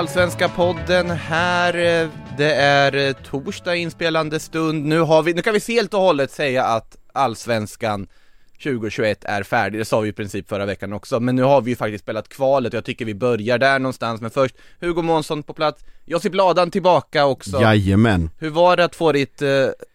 [0.00, 1.72] Allsvenska podden här,
[2.38, 6.30] det är eh, torsdag inspelande stund, nu har vi, nu kan vi helt och hållet
[6.30, 8.06] säga att Allsvenskan
[8.62, 11.70] 2021 är färdig, det sa vi i princip förra veckan också, men nu har vi
[11.70, 15.42] ju faktiskt spelat kvalet och jag tycker vi börjar där någonstans, men först Hugo Månsson
[15.42, 17.60] på plats, Josip Ladan tillbaka också.
[17.60, 18.30] Jajamän.
[18.38, 19.48] Hur var det att få ditt, eh,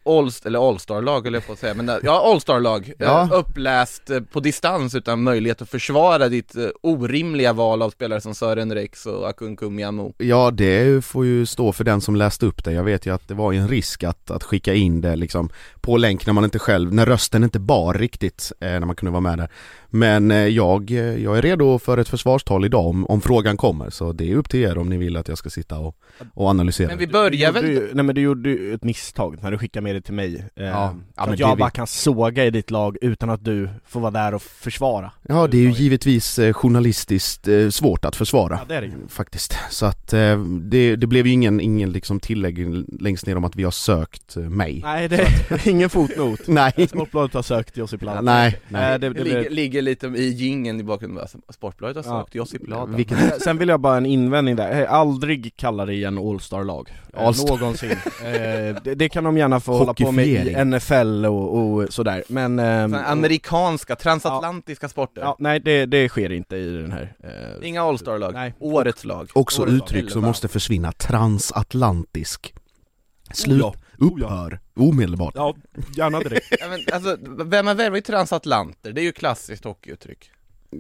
[0.06, 3.22] all, eller All-star-lag höll jag på att säga, men eh, ja All-star-lag Ja.
[3.24, 8.22] eh, uppläst eh, på distans utan möjlighet att försvara ditt eh, orimliga val av spelare
[8.22, 12.46] som Sören Rex och Akunkum Yamo Ja det får ju stå för den som läste
[12.46, 15.16] upp det, jag vet ju att det var en risk att, att skicka in det
[15.16, 15.50] liksom
[15.82, 19.12] på länk när man inte själv, när rösten inte bar riktigt eh, när man kunde
[19.12, 19.50] vara med där
[19.96, 23.90] Men eh, jag, eh, jag är redo för ett försvarstal idag om, om frågan kommer
[23.90, 25.96] så det är upp till er om ni vill att jag ska sitta och,
[26.34, 26.88] och analysera.
[26.88, 29.52] Men vi Du börjar gjorde väl ju, nej men du gjorde ju ett misstag när
[29.52, 31.60] du skickade med det till mig eh, Ja, så ja, men att det jag vi-
[31.60, 35.12] bara kan såga i ditt lag utan att du får vara där och försvara.
[35.28, 38.92] Ja det är ju givetvis eh, journalistiskt eh, svårt att försvara Ja det är det
[39.10, 43.44] Faktiskt, så att eh, det, det blev ju ingen, ingen liksom tillägg längst ner om
[43.44, 44.82] att vi har sökt eh, mig.
[44.84, 46.40] Nej det är ingen fotnot.
[46.48, 48.82] Nej, Sportbladet har sökt Josip Ladan nej, nej.
[48.82, 52.22] Nej, det, det ligger, ligger lite i gingen i bakgrunden, alltså, Sportbladet har Ja.
[52.24, 56.18] sökt Josip Vilken, Sen vill jag bara en invändning där, Eh, aldrig kalla det igen
[56.18, 57.48] All-star-lag Eh, All-star.
[57.58, 57.92] Någonsin
[58.24, 60.66] eh, det, det kan de gärna få hålla på med i.
[60.66, 62.58] NFL och, och sådär, men...
[62.58, 67.82] Såna Amerikanska, transatlantiska sporter Ja, nej det, det sker inte i den här eh, Inga
[67.84, 68.54] All-star-lag, Nej.
[68.60, 69.84] årets lag också Årets lag.
[69.86, 70.28] uttryck som Elva.
[70.28, 72.54] måste försvinna, transatlantisk
[73.34, 73.74] Slut, ja.
[74.00, 75.34] Upphör, omedelbart.
[75.36, 75.56] Ja,
[75.98, 76.48] gärna direkt.
[76.60, 78.92] Ja, men, alltså, vem har värvat transatlanter?
[78.92, 80.32] Det är ju klassiskt hockeyuttryck.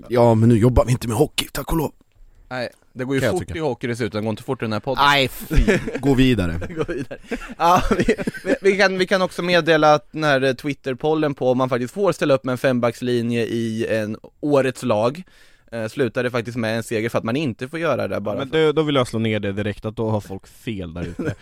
[0.10, 1.92] Ja men nu jobbar vi inte med hockey, tack och lov.
[2.50, 3.56] Nej, det går ju Kan fort tycka.
[3.56, 5.04] i hockey dessutom, det går inte fort i den här podden.
[5.06, 6.60] Nej fy, gå vidare.
[6.76, 7.18] Gå vidare.
[7.58, 8.16] Ja, vi,
[8.46, 11.94] vi- vi, kan, vi kan också meddela att den här Twitter-pollen på om man faktiskt
[11.94, 15.24] får ställa upp med en fembackslinje i en årets lag
[15.72, 18.50] eh, slutade faktiskt med en seger för att man inte får göra det bara Men
[18.50, 21.04] för, då, då vill jag slå ner det direkt, att då har folk fel där
[21.04, 21.36] ute.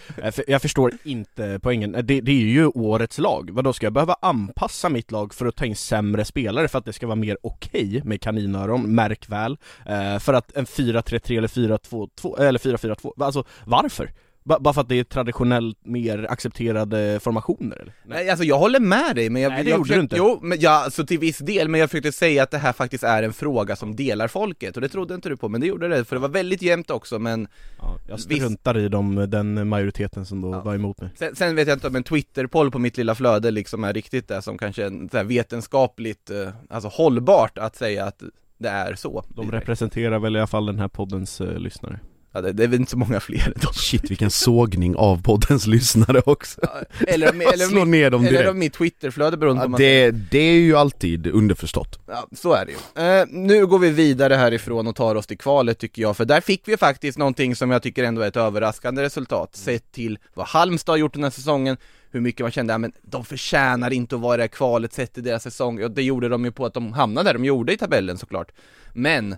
[0.47, 4.15] Jag förstår inte poängen, Eh, det, det är ju årets lag, Vadå ska jag behöva
[4.21, 7.37] anpassa mitt lag för att ta in sämre spelare för att det ska vara mer
[7.43, 9.57] okej med kaninöron, märk väl.
[9.85, 14.11] Eh, För att en 4-3-3 eller 4-2-2, eller 4-4-2, alltså varför?
[14.45, 17.93] Ba- bara för att det är traditionellt mer accepterade formationer eller?
[18.05, 20.15] Nej alltså jag håller med dig men jag, Nej, det jag gjorde du inte.
[20.17, 23.03] Jo, men ja, alltså till viss del, men jag försökte säga att det här faktiskt
[23.03, 25.87] är en fråga som delar folket och det trodde inte du på, men det gjorde
[25.87, 27.47] det, för det var väldigt jämnt också men
[27.79, 28.31] Ja, jag Visst.
[28.31, 30.61] struntar i dem, den majoriteten som då Ja.
[30.61, 33.51] var emot mig Sen, sen vet jag inte om en Twitter-poll på mitt lilla flöde
[33.51, 38.23] liksom är riktigt det som kanske är vetenskapligt, eh, alltså hållbart att säga att
[38.57, 41.99] det är så De representerar väl i alla fall den här poddens eh, lyssnare
[42.33, 43.73] ja, det, det är väl inte så många fler då.
[43.73, 46.61] Shit vilken sågning av poddens lyssnare också
[47.07, 50.11] Eller, om- eller, om ner dem eller om mitt Twitterflöde beroende på ja, man det,
[50.11, 53.03] det är ju alltid underförstått Ja, så är det ju.
[53.03, 56.41] Eh, nu går vi vidare härifrån och tar oss till kvalet tycker jag, för där
[56.41, 60.47] fick vi faktiskt någonting som jag tycker ändå är ett överraskande resultat, sett till vad
[60.47, 61.77] Halmstad har gjort den här säsongen,
[62.11, 64.93] hur mycket man kände, ja, men de förtjänar inte att vara i det här kvalet
[64.93, 67.45] sett till deras säsong, och det gjorde de ju på att de hamnade där de
[67.45, 68.51] gjorde i tabellen såklart.
[68.93, 69.35] Men,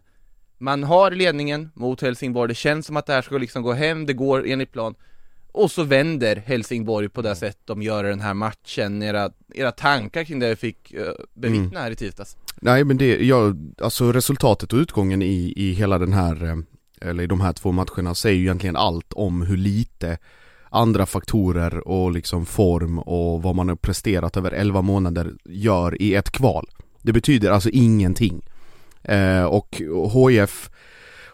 [0.66, 4.06] man har ledningen mot Helsingborg, det känns som att det här ska liksom gå hem,
[4.06, 4.96] det går enligt plan,
[5.52, 9.72] och så vänder Helsingborg på det sätt de gör i den här matchen, era, era
[9.72, 12.38] tankar kring det vi fick uh, bevittna här i tisdags?
[12.62, 17.24] Nej men det, ja, alltså resultatet och utgången i, i hela den här, eh, eller
[17.24, 20.18] i de här två matcherna säger ju egentligen allt om hur lite
[20.70, 26.16] andra faktorer och liksom form och vad man har presterat över 11 månader gör i
[26.16, 26.70] ett kval.
[27.02, 28.42] Det betyder alltså ingenting.
[29.08, 29.82] Eh, och
[30.30, 30.70] HIF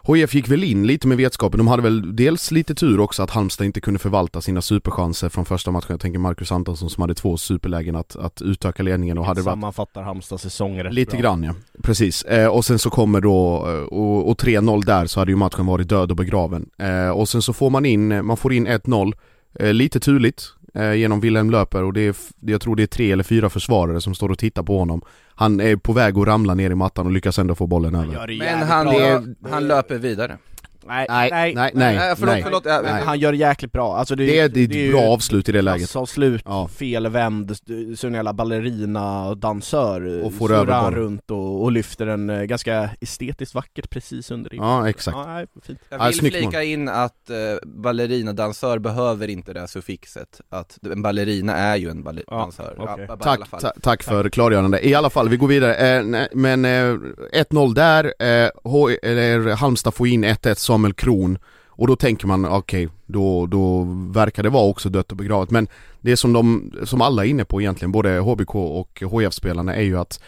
[0.06, 3.30] HIF gick väl in lite med vetskapen, de hade väl dels lite tur också att
[3.30, 5.86] Halmstad inte kunde förvalta sina superchanser från första matchen.
[5.88, 9.52] Jag tänker Marcus Antonsson som hade två superlägen att, att utöka ledningen och hade varit
[9.52, 11.20] Sammanfattar Halmstads säsong rätt Lite bra.
[11.20, 12.22] grann ja, precis.
[12.22, 15.66] Eh, och sen så kommer då, eh, och, och 3-0 där så hade ju matchen
[15.66, 16.70] varit död och begraven.
[16.78, 19.12] Eh, och sen så får man in, man får in 1-0,
[19.58, 20.44] eh, lite turligt.
[20.74, 24.00] eh, genom Wilhelm Löper och det är, jag tror det är tre eller fyra försvarare
[24.00, 25.02] som står och tittar på honom.
[25.34, 28.38] Han är på väg att ramla ner i mattan och lyckas ändå få bollen över.
[28.38, 30.38] Men han, lö- han löper vidare.
[30.86, 31.96] Nej, Nej, nej, nej, nej.
[31.96, 32.62] Nej, förlåt, förlåt.
[32.66, 33.02] Ja, Nej.
[33.06, 35.48] Han gör det jäkligt bra, alltså det, Det är, det är ett ju bra avslut
[35.48, 35.80] i det läget.
[35.80, 36.68] Massavslut, Ja.
[36.68, 37.56] felvänd,
[37.96, 42.90] så en jävla ballerina, dansör Och får över runt och, och lyfter den eh, ganska
[43.00, 44.68] estetiskt vackert precis under ribban.
[44.82, 45.16] Ja, exakt.
[45.16, 45.78] Ja, nej, fint.
[45.88, 47.36] Jag Ja, vill snyggt flika in att eh,
[47.66, 52.74] ballerina-dansör behöver inte det här suffixet, att en ballerina är ju en balle- Ja, dansör.
[52.78, 52.94] okej.
[52.98, 53.60] Ja, bara i Tack, alla fall.
[53.60, 54.88] ta, tack för klargörande.
[54.88, 55.74] I alla fall, vi går vidare.
[55.74, 56.96] Eh, nej, men eh,
[57.32, 58.14] 1-0 där,
[58.44, 63.46] eh, H, eller Halmstad får in 1-1 Samuel Kron och då tänker man okej, då,
[63.46, 63.82] då
[64.12, 65.68] verkar det vara också dött och begravet men
[66.00, 69.98] det som de, som alla är inne på egentligen, både HBK och HF-spelarna är ju
[69.98, 70.20] att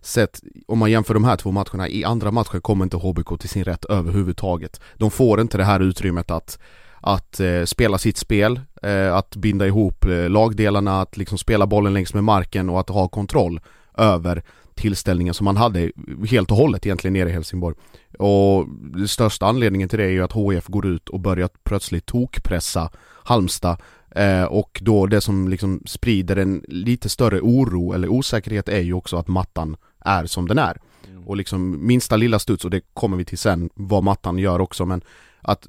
[0.00, 3.48] Sett, om man jämför de här två matcherna, i andra matcher kommer inte HBK till
[3.48, 4.80] sin rätt överhuvudtaget.
[4.94, 6.58] De får inte det här utrymmet att
[7.00, 11.94] att eh, spela sitt spel, eh, att binda ihop eh, lagdelarna, att liksom spela bollen
[11.94, 13.60] längs med marken och att ha kontroll
[13.98, 14.42] över
[14.76, 15.92] tillställningen som man hade
[16.30, 17.76] helt och hållet egentligen nere i Helsingborg.
[18.18, 22.06] Och den största anledningen till det är ju att HF går ut och börjar plötsligt
[22.06, 22.90] tokpressa
[23.24, 23.76] Halmstad
[24.10, 28.92] eh, och då det som liksom sprider en lite större oro eller osäkerhet är ju
[28.92, 30.80] också att mattan är som den är.
[31.26, 34.86] Och liksom minsta lilla studs, och det kommer vi till sen, vad mattan gör också
[34.86, 35.02] men
[35.40, 35.66] att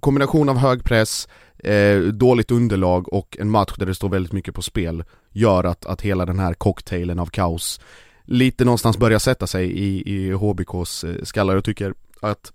[0.00, 1.28] kombination av hög press,
[1.58, 5.86] eh, dåligt underlag och en match där det står väldigt mycket på spel gör att,
[5.86, 7.80] att hela den här cocktailen av kaos
[8.28, 11.54] lite någonstans börjar sätta sig i, i HBKs eh, skallar.
[11.54, 12.52] Jag tycker att,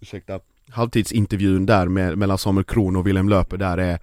[0.00, 0.40] ursäkta,
[0.70, 3.98] halvtidsintervjun där med, mellan Samuel Kron och Wilhelm Löper där är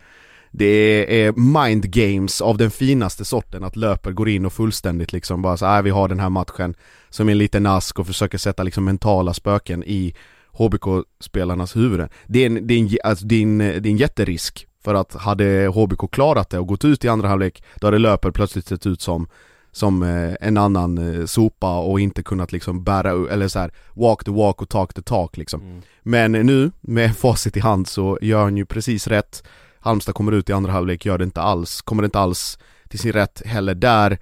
[0.54, 5.42] det är mind games av den finaste sorten, att Löper går in och fullständigt liksom
[5.42, 6.76] bara så här, vi har den här matchen
[7.10, 10.14] som en liten ask och försöker sätta liksom mentala spöken i
[10.52, 12.10] HBK-spelarnas huvuden.
[12.28, 14.96] Det är en, det är en, alltså, det är en, det är en jätterisk, för
[14.96, 18.68] att hade HBK klarat det och gått ut i andra halvlek, då hade Löper plötsligt
[18.68, 19.28] sett ut som
[19.72, 24.24] som eh, en annan eh, sopa och inte kunnat liksom bära, eller så här walk
[24.24, 25.62] the walk och talk the talk liksom.
[25.62, 25.82] Mm.
[26.04, 29.44] Men nu, med facit i hand så gör han ju precis rätt
[29.84, 32.60] Halmstad kommer ut i andra halvlek, gör det inte alls, kommer inte alls
[32.90, 34.18] till sin rätt heller där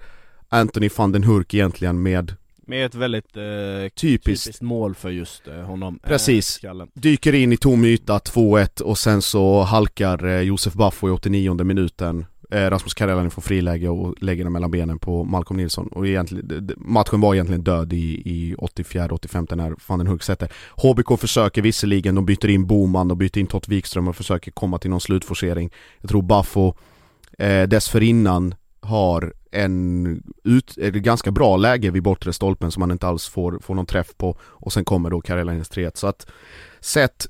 [0.48, 5.48] Anthony van den Hurk egentligen med Med ett väldigt eh, typiskt typiskt mål för just
[5.48, 6.64] eh, honom Precis.
[6.64, 6.72] eh.
[6.94, 11.64] Dyker in i tom yta, 2-1 och sen så halkar eh, Josef Baffo i 89
[11.64, 15.88] minuten eh, Eh, Rasmus Karelani får friläge och lägger den mellan benen på Malcolm Nilsson.
[15.88, 20.52] Och egentligen, matchen var egentligen död i, i 84-85 när van den Hugg sätter.
[20.76, 24.78] HBK försöker visserligen, de byter in Boman, de byter in Tott Wikström och försöker komma
[24.78, 25.70] till någon slutforcering.
[26.00, 26.74] Jag tror Baffo
[27.38, 33.06] eh, dessförinnan har en ut, ett ganska bra läge vid bortre stolpen som han inte
[33.06, 34.36] alls får, får någon träff på.
[34.42, 36.26] Och sen kommer då Karelanis 3 så att
[36.80, 37.26] sett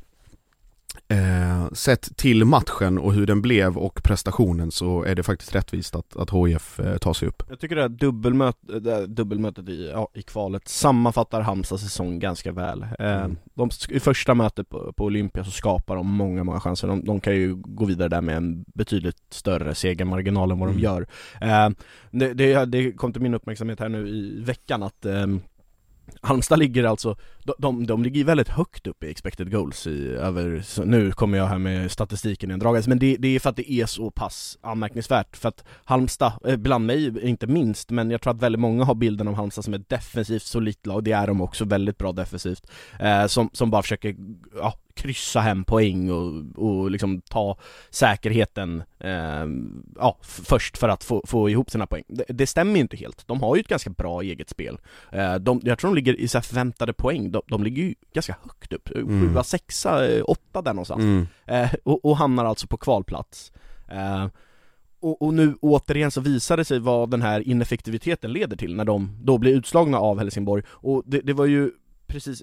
[1.11, 5.95] Eh, sett till matchen och hur den blev och prestationen så är det faktiskt rättvist
[5.97, 7.43] att, att HIF eh, tar sig upp.
[7.49, 12.19] Jag tycker det här dubbelmöt, det här dubbelmötet i, ja, i kvalet sammanfattar Halmstads säsong
[12.19, 12.83] ganska väl.
[12.99, 13.37] Eh, Mm.
[13.55, 16.89] de, I första mötet på, på Olympia så skapar de många, många chanser.
[16.89, 20.81] De, de kan ju gå vidare där med en betydligt större segermarginal än vad Mm.
[20.81, 21.07] de gör.
[21.41, 21.71] Eh,
[22.11, 25.41] det, det, det kom till min uppmärksamhet här nu i veckan att ehm,
[26.21, 30.09] Halmstad ligger alltså, de, de, de ligger ju väldigt högt upp i expected goals i
[30.09, 33.57] över, nu kommer jag här med statistiken i en men det, det är för att
[33.57, 38.21] det är så pass anmärkningsvärt för att Halmstad, eh, bland mig inte minst, men jag
[38.21, 41.27] tror att väldigt många har bilden av Halmstad som ett defensivt solitt lag, det är
[41.27, 44.17] de också väldigt bra defensivt, eh, som, som bara försöker,
[44.57, 47.57] ja, kryssa hem poäng och, och liksom ta
[47.91, 49.47] säkerheten eh,
[49.97, 52.03] ja, först för att få, få ihop sina poäng.
[52.09, 54.79] Det, det stämmer ju inte helt, de har ju ett ganska bra eget spel.
[55.13, 58.37] Eh, de, jag tror de ligger i så förväntade poäng, de, de ligger ju ganska
[58.43, 59.21] högt upp, Mm.
[59.21, 61.01] sjua, sexa, eh, åtta där någonstans.
[61.01, 61.27] Mm.
[61.47, 63.53] Eh, och, och hamnar alltså på kvalplats.
[63.89, 64.27] Eh,
[65.01, 68.85] och, och nu återigen så visar det sig vad den här ineffektiviteten leder till när
[68.85, 70.63] de då blir utslagna av Helsingborg.
[70.69, 71.71] Och det, det var ju
[72.07, 72.43] precis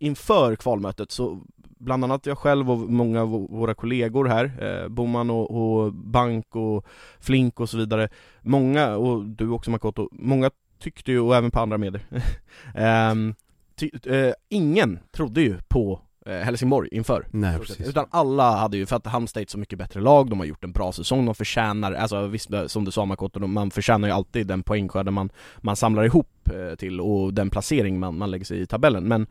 [0.00, 1.40] inför kvalmötet så
[1.80, 6.56] bland annat jag själv och många av våra kollegor här, eh, Boman och, och Bank
[6.56, 6.86] och
[7.20, 8.08] Flink och så vidare,
[8.42, 12.02] många, och du också Makoto, många tyckte ju, och även på andra medier,
[12.74, 13.34] ehm,
[13.76, 17.26] ty, eh, ingen trodde ju på eh, Helsingborg inför.
[17.30, 17.88] Nej precis.
[17.88, 20.46] Utan alla hade ju, för att Halmstad är ett så mycket bättre lag, de har
[20.46, 24.14] gjort en bra säsong, de förtjänar, alltså visst som du sa Makoto, man förtjänar ju
[24.14, 28.44] alltid den poängskörden man, man samlar ihop eh, till och den placering man, man lägger
[28.44, 29.04] sig i tabellen.
[29.04, 29.26] Men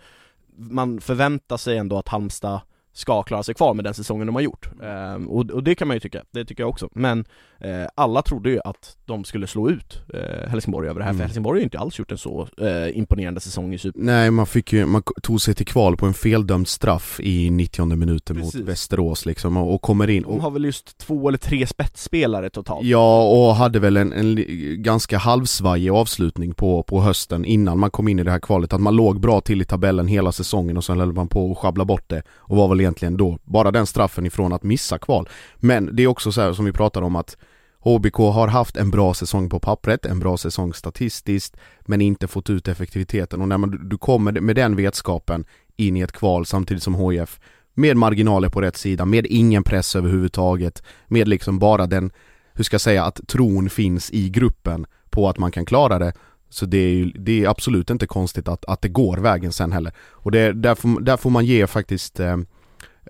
[0.59, 2.61] man förväntar sig ändå att Halmstad
[2.93, 4.69] ska klara sig kvar med den säsongen de har gjort.
[4.83, 6.89] Eh, och, och det kan man ju tycka, det tycker jag också.
[6.93, 7.25] Men
[7.59, 11.17] eh, alla trodde ju att de skulle slå ut eh, Helsingborg över det här, Mm.
[11.17, 13.99] för Helsingborg har ju inte alls gjort en så eh, imponerande säsong i Super.
[13.99, 17.95] Nej man fick ju, man tog sig till kval på en feldömd straff i 90
[17.95, 18.55] minuten Precis.
[18.55, 21.67] mot Västerås liksom och, och kommer in De och, har väl just två eller tre
[21.67, 22.85] spetsspelare totalt.
[22.85, 24.35] Ja och hade väl en, en
[24.83, 28.81] ganska halvsvajig avslutning på, på hösten innan man kom in i det här kvalet Att
[28.81, 31.85] man låg bra till i tabellen hela säsongen och sen höll man på att sjabbla
[31.85, 35.29] bort det Och var väl egentligen då bara den straffen ifrån att missa kval.
[35.55, 37.37] Men det är också så här som vi pratade om att
[37.79, 42.49] HBK har haft en bra säsong på pappret, en bra säsong statistiskt Men inte fått
[42.49, 43.41] ut effektiviteten.
[43.41, 45.45] Och när man, du kommer med den vetskapen
[45.77, 47.39] in i ett kval samtidigt som HIF
[47.73, 52.11] Med marginaler på rätt sida, med ingen press överhuvudtaget Med liksom bara den,
[52.53, 56.13] hur ska jag säga, att tron finns i gruppen på att man kan klara det
[56.49, 59.71] Så det är, ju- det är absolut inte konstigt att, att det går vägen sen
[59.71, 59.93] heller.
[60.11, 62.37] Och det, där, får, där får man ge faktiskt eh,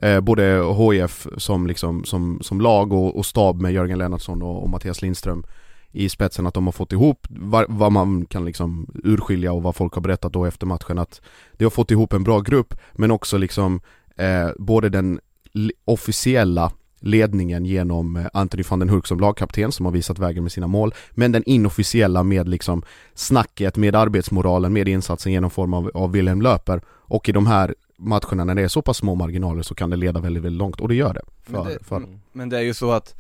[0.01, 4.63] eh, både HIF som, liksom, som, som lag och, och stab med Jörgen Lennartsson och,
[4.63, 5.43] och Mattias Lindström
[5.91, 9.75] i spetsen att de har fått ihop vad, vad man kan liksom urskilja och vad
[9.75, 11.21] folk har berättat då efter matchen att
[11.53, 13.81] de har fått ihop en bra grupp men också liksom
[14.15, 15.19] eh, både den
[15.85, 20.51] officiella ledningen genom eh, Anthony van den Hurk som lagkapten som har visat vägen med
[20.51, 25.91] sina mål men den inofficiella med liksom snacket, med arbetsmoralen, med insatsen genom form av,
[25.93, 26.81] av Wilhelm Löper.
[26.87, 29.95] Och i de här matcherna när det är så pass små marginaler så kan det
[29.95, 31.21] leda väldigt, väldigt långt och det gör det.
[31.43, 33.15] För, Men det- för Men det är ju så att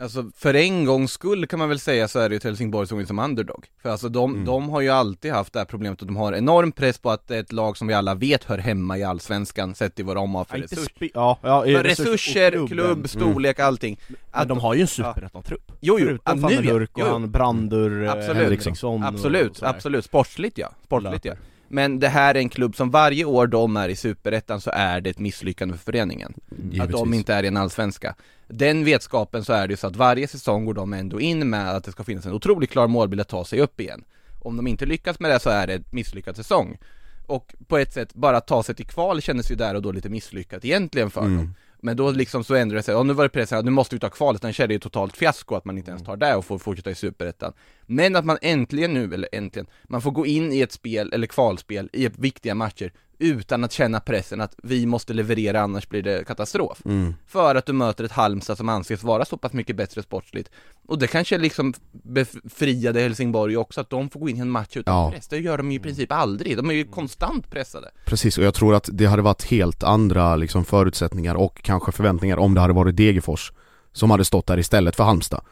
[0.00, 2.98] Alltså för en gångs skull kan man väl säga så är det ju Helsingborg som
[2.98, 3.66] är som underdog.
[3.82, 4.44] För alltså de, Mm.
[4.44, 7.28] de har ju alltid haft det här problemet att de har enorm press på att
[7.28, 10.16] det är ett lag som vi alla vet hör hemma i Allsvenskan sett till vad
[10.16, 13.08] de har för resurs, ja, ja, i för resurs- resurser, och klubb, klubben.
[13.08, 14.00] storlek, allting.
[14.32, 15.72] Men de har ju en superettan-trupp.
[15.80, 18.36] Jo, jo, Förutom van nu der och han Brandur, eh, Absolut.
[18.36, 21.34] Henriksson och- och Absolut, absolut, sportsligt ja, sportsligt ja.
[21.72, 25.00] Men det här är en klubb som varje år de är i superettan så är
[25.00, 26.34] det ett misslyckande för föreningen.
[26.36, 27.14] Att de Givetvis.
[27.14, 28.14] inte är i en allsvenska.
[28.48, 31.70] Den vetskapen så är det ju så att varje säsong går de ändå in med
[31.76, 34.04] att det ska finnas en otroligt klar målbild att ta sig upp igen.
[34.42, 36.78] Om de inte lyckas med det så är det ett misslyckad säsong.
[37.26, 39.92] Och på ett sätt, bara att ta sig till kval kändes ju där och då
[39.92, 41.36] lite misslyckat egentligen för Mm.
[41.36, 43.94] dem Men då liksom så ändrade det sig, och nu var det pressen nu måste
[43.94, 46.44] vi ta kvalet, den kände ju totalt fiasko att man inte ens tar det och
[46.44, 47.52] får fortsätta i superettan.
[47.86, 51.26] Men att man äntligen nu, eller äntligen, man får gå in i ett spel, eller
[51.26, 56.24] kvalspel, i viktiga matcher Utan att känna pressen att vi måste leverera annars blir det
[56.26, 57.14] katastrof Mm.
[57.26, 60.50] För att du möter ett Halmstad som anses vara så pass mycket bättre sportsligt
[60.88, 64.76] Och det kanske liksom befriade Helsingborg också, att de får gå in i en match
[64.76, 65.10] utan Ja.
[65.10, 68.44] press Det gör de ju i princip aldrig, de är ju konstant pressade Precis, och
[68.44, 72.60] jag tror att det hade varit helt andra liksom, förutsättningar och kanske förväntningar om det
[72.60, 73.52] hade varit Degerfors
[73.92, 75.42] som hade stått där istället för Halmstad.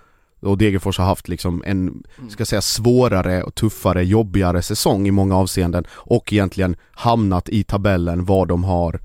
[0.40, 5.10] Och Degerfors har haft liksom en, ska jag säga, svårare och tuffare, jobbigare säsong i
[5.10, 9.00] många avseenden och egentligen hamnat i tabellen var de har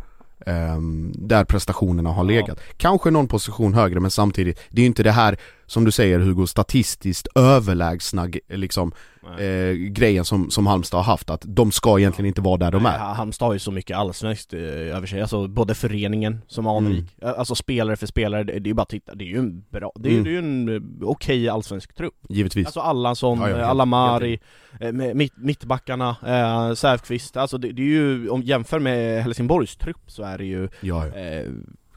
[0.46, 2.28] ehm, där prestationerna har Ja.
[2.28, 2.60] legat.
[2.78, 5.38] Kanske någon position högre men samtidigt, det är ju inte det här
[5.74, 8.92] som du säger Hugo, statistiskt överlägsna liksom
[9.38, 9.48] Nej.
[9.48, 12.84] eh, grejen som, som Halmstad har haft, att de ska egentligen inte vara där de
[12.84, 13.00] Nej, är.
[13.00, 14.60] Halmstad har ju så mycket allsvenskt eh,
[14.98, 17.36] över sig, alltså både föreningen som anrik, Mm.
[17.38, 19.64] alltså spelare för spelare, det, det är ju bara att titta, det är ju en
[19.70, 20.24] bra, det är, Mm.
[20.24, 22.66] det är ju en eh, okej allsvensk trupp Givetvis.
[22.66, 24.40] Alltså Allansson, Ja, ja, ja, Alamari,
[24.80, 30.02] eh, mitt, mittbackarna, eh, Säfqvist, alltså det, det är ju, om jämför med Helsingborgs trupp
[30.08, 31.16] så är det ju ja, ja.
[31.20, 31.50] eh,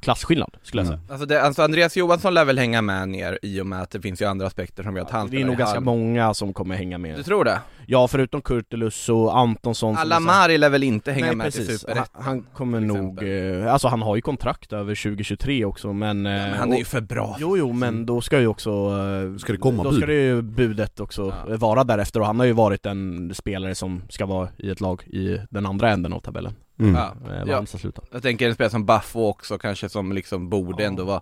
[0.06, 0.98] klasskillnad skulle jag Mm.
[0.98, 3.90] säga Alltså, det, alltså Andreas Johansson lär väl hänga med ner i och med att
[3.90, 5.84] det finns ju andra aspekter som vi har att han Det är nog ganska Halm.
[5.84, 7.60] många som kommer hänga Du med tror det?
[7.86, 11.94] Ja, förutom Kurtulus och Antonsson Alamari lär väl inte hänga Nej med till precis, han,
[11.94, 12.22] superettan?
[12.24, 13.22] han kommer till nog,
[13.64, 16.78] eh, alltså han har ju kontrakt över 2023 också men, Ja, eh, men han är
[16.78, 19.90] ju för bra Jo jo men då ska ju också eh, Ska det komma Då
[19.90, 19.98] bud?
[19.98, 21.52] ska det ju budet också Ja.
[21.52, 24.80] eh, vara därefter och han har ju varit en spelare som ska vara i ett
[24.80, 26.94] lag i den andra änden av tabellen Mm.
[26.94, 27.14] Ja.
[27.34, 27.64] eh, Var Ja.
[28.12, 30.88] Jag tänker en spelare som Baffo också kanske som liksom borde Ja.
[30.88, 31.20] ändå vara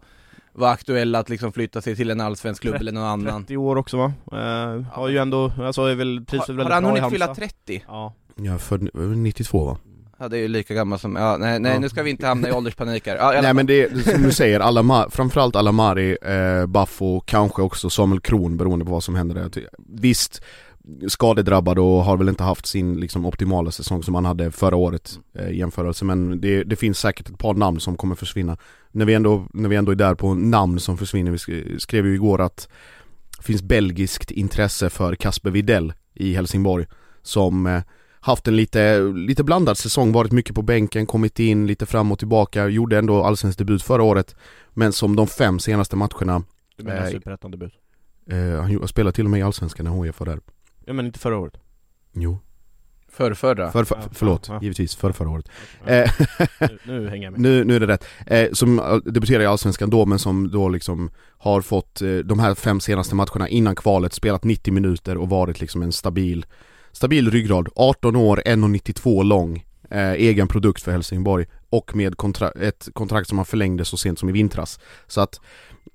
[0.57, 3.77] vara aktuell att liksom flytta sig till en allsvensk klubb eller någon annan 30 år
[3.77, 4.13] också va?
[4.33, 7.01] Eh, har ju ändå, alltså är väl, trivs Har, väl har väldigt han bra i
[7.01, 7.85] hunnit Halmstad fylla 30?
[7.89, 9.79] Ja, är född eh, 92 va?
[10.19, 11.79] Ja det är ju lika gammal som, ja nej, nej Ja.
[11.79, 14.33] nu ska vi inte hamna i ålderspanik här ja, Nej men det är som du
[14.33, 19.35] säger, Alama, framförallt Alamari, eh, Baffo, kanske också Samuel Kron beroende på vad som händer
[19.35, 19.51] där.
[19.89, 20.43] Visst,
[21.09, 25.19] skadedrabbad och har väl inte haft sin liksom, optimala säsong som han hade förra året
[25.39, 28.57] eh, i jämförelse men det, det finns säkert ett par namn som kommer försvinna.
[28.93, 32.07] När vi ändå, när vi ändå är där på namn som försvinner, vi sk- skrev
[32.07, 32.69] ju igår att
[33.39, 36.87] det finns belgiskt intresse för Kasper Videll i Helsingborg
[37.23, 37.83] som eh,
[38.21, 42.19] haft en lite, lite blandad säsong, varit mycket på bänken, kommit in lite fram och
[42.19, 44.35] tillbaka, gjorde ändå allsvensk debut förra året
[44.71, 46.43] Men som de fem senaste matcherna,
[46.77, 47.73] du menar Eh, superettan-debut?
[48.31, 50.41] eh, han spelar till och med i allsvenskan när HIF var där
[50.87, 51.55] Ja men inte förra året
[52.13, 52.39] Jo
[53.09, 53.73] Förrförra.
[53.73, 54.59] För, för, Ja, förlåt, ja.
[54.63, 55.49] givetvis för förra året.
[55.87, 55.93] Ja.
[55.93, 56.11] Eh,
[56.61, 57.41] Nu, nu hänger jag med.
[57.41, 58.05] nu, nu är det rätt.
[58.27, 62.55] Eh, som debuterade i Allsvenskan då men som då liksom har fått eh, de här
[62.55, 66.47] fem senaste matcherna innan kvalet spelat 90 minuter och varit liksom en stabil
[66.93, 72.89] Stabil ryggrad, 18 år, 1,92 lång eh, Egen produkt för Helsingborg och med kontra- ett
[72.93, 75.41] kontrakt som han förlängde så sent som i vintras Så att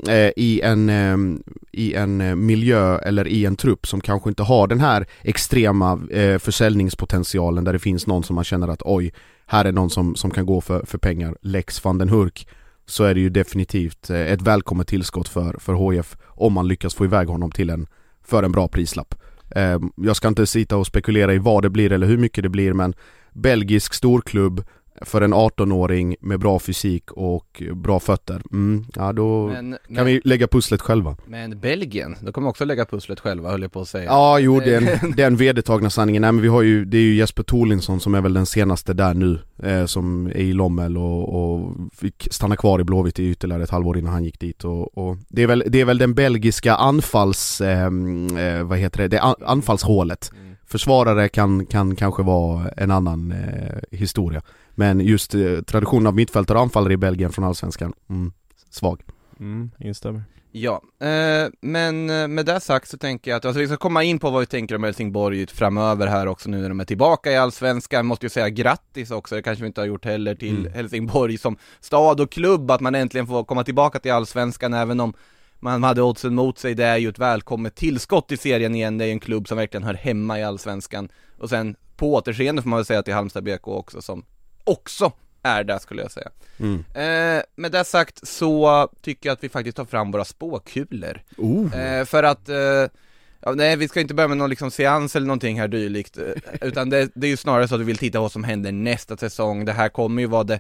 [0.08, 4.44] Eh, i en, ehm, i en eh, miljö eller i en trupp som kanske inte
[4.44, 9.14] har den här extrema eh, försäljningspotentialen där det finns någon som man känner att oj,
[9.46, 12.48] här är någon som, som kan gå för, för pengar, Lex van den Hurk
[12.86, 16.96] så är det ju definitivt eh, ett välkommet tillskott för, för HF om man lyckas
[16.96, 17.88] få iväg honom till en,
[18.24, 19.16] för en bra prislapp.
[19.56, 22.50] Ehm, jag ska inte sitta och spekulera i vad det blir eller hur mycket det
[22.50, 22.94] blir men
[23.34, 24.64] belgisk storklubb
[25.02, 30.06] för en 18-åring med bra fysik och bra fötter, mm, ja då Men, kan men,
[30.06, 31.16] vi lägga pusslet själva.
[31.26, 34.06] men Belgien, de kommer också lägga pusslet själva höll jag på att säga.
[34.06, 37.44] Ja, jo den, den vedertagna sanningen, nej men vi har ju, det är ju Jesper
[37.44, 41.76] Thorlinsson som är väl den senaste där nu eh, Som är i Lommel och, och
[41.94, 45.18] fick stanna kvar i Blåvitt i ytterligare ett halvår innan han gick dit och, och
[45.28, 49.20] det, är väl, det är väl den belgiska anfalls, eh, eh, vad heter det, det
[49.22, 50.56] an, anfallshålet Mm.
[50.70, 54.42] Försvarare kan, kan kanske vara en annan eh, historia
[54.76, 58.32] Men just eh, traditionen av mittfältare och anfallare i Belgien från Allsvenskan, mm,
[58.70, 59.02] svag
[59.40, 60.24] Mm, instämmer.
[60.52, 64.04] Ja, eh, men eh, med det sagt så tänker jag att alltså, vi ska komma
[64.04, 67.32] in på vad vi tänker om Helsingborg framöver här också nu när de är tillbaka
[67.32, 68.06] i Allsvenskan.
[68.06, 70.74] Måste ju säga grattis också, det kanske vi inte har gjort heller till Mm.
[70.74, 75.14] Helsingborg som stad och klubb, att man äntligen får komma tillbaka till Allsvenskan även om
[75.60, 79.06] man hade oddsen mot sig, det är ju ett välkommet tillskott i serien igen, det
[79.06, 81.10] är ju en klubb som verkligen hör hemma i Allsvenskan.
[81.38, 84.26] Och sen på återseende får man väl säga till Halmstad BK också som
[84.64, 85.12] också
[85.44, 86.30] är där skulle jag säga.
[86.58, 86.84] mm.
[86.94, 91.22] Eh, med det sagt så tycker jag att vi faktiskt tar fram våra spåkulor.
[91.38, 91.76] oh.
[91.76, 92.92] Eh, för att, eh,
[93.40, 96.24] ja, nej vi ska inte börja med någon liksom seans eller någonting här dylikt, eh,
[96.62, 98.72] utan det, det är ju snarare så att vi vill titta på vad som händer
[98.72, 99.66] nästa säsong.
[99.66, 100.60] Det här kommer ju vara det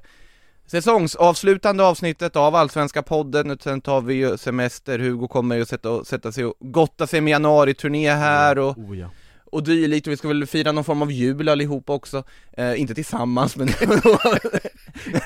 [0.71, 6.03] säsongsavslutande avsnittet av Allsvenska podden, och sen tar vi ju semester, Hugo kommer ju sätta,
[6.05, 9.09] sätta sig och gotta sig med januari-turné här och Oh, ja.
[9.51, 10.07] och dylikt.
[10.07, 12.23] Och vi ska väl fira någon form av jul allihopa också,
[12.57, 13.67] eh, inte tillsammans men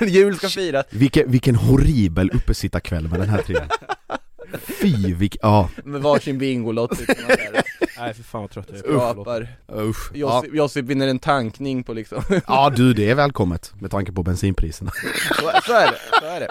[0.08, 3.68] jul ska firas, Vilken, vilken horribel uppesittarkväll med den här tiden
[4.58, 6.98] Fy, vilk, ja, med varsin bingolott.
[6.98, 7.62] Sitter man där
[7.98, 8.82] Nej för fan vad trött jag är.
[8.82, 10.10] skrapar, usch.
[10.14, 10.36] Ja.
[10.36, 14.22] Josip, Josip vinner en tankning på liksom, ja du, det är välkommet med tanke på
[14.22, 14.90] bensinpriserna.
[15.28, 16.48] Så, så är det, så är det.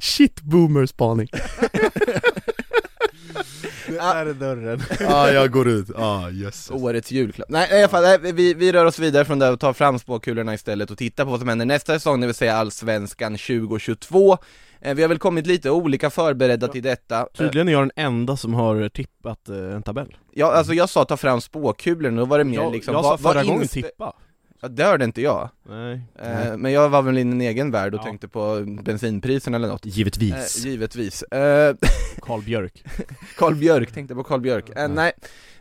[0.00, 1.28] Shit boomer-spaning
[3.86, 4.82] Där är dörren.
[5.00, 6.70] Ja, jag går ut, ja jösses.
[6.70, 7.48] Årets julklapp.
[7.48, 10.54] Nej i alla fall, vi, vi rör oss vidare från det och tar fram spåkulorna
[10.54, 14.38] istället och tittar på vad som händer nästa säsong, det vill säga Allsvenskan 2022 eh,
[14.82, 18.36] Vi har väl kommit lite olika förberedda till detta Eh, Tydligen är jag den enda
[18.36, 20.16] som har tippat eh, en tabell.
[20.32, 23.18] Ja, alltså jag sa ta fram spåkulorna, då var det mer jag liksom jag sa
[23.18, 24.12] förra gången tippa.
[24.60, 26.00] Ja, det hörde inte jag Nej.
[26.22, 28.04] Eh, Men jag var väl i en egen värld och Ja.
[28.04, 31.74] tänkte på bensinpriserna eller något Givetvis eh, Givetvis eh,
[32.22, 32.84] Karl Björk.
[33.36, 34.70] Karl Björk, tänkte på Karl Björk.
[34.76, 35.12] Eh, nej,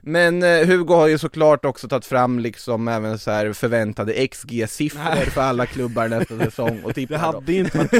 [0.02, 5.26] men eh, Hugo har ju såklart också tagit fram liksom även så här förväntade XG-siffror
[5.30, 7.56] för alla klubbar nästa säsong och Det tippar hade dem.
[7.56, 7.94] inte varit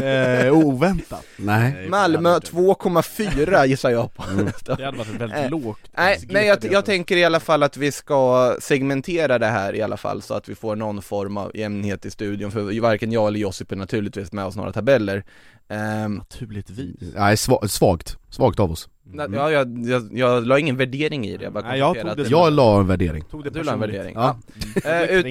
[0.48, 1.26] eh, oväntat.
[1.38, 4.50] Nej Malmö 2,4 gissar jag på Mm.
[4.66, 7.78] Det hade varit väldigt Eh, lågt Nej, men jag, jag tänker i alla fall att
[7.78, 11.52] vi ska segmentera det här i alla fall så att vi får någon form av
[11.58, 15.24] jämnhet i studion för varken jag eller Josip är naturligtvis med oss några tabeller
[15.72, 16.96] Ehm, Naturligtvis.
[17.16, 21.38] Nej, sva, svagt, svagt av oss na- ja, jag, jag, jag la ingen värdering i
[21.38, 23.64] det, jag bara Nej, jag tog det det- Jag la en värdering Tog det Du
[23.64, 24.40] la en värdering, Ja.
[24.84, 24.90] ja.
[24.90, 25.26] Eh, Eh, ut-.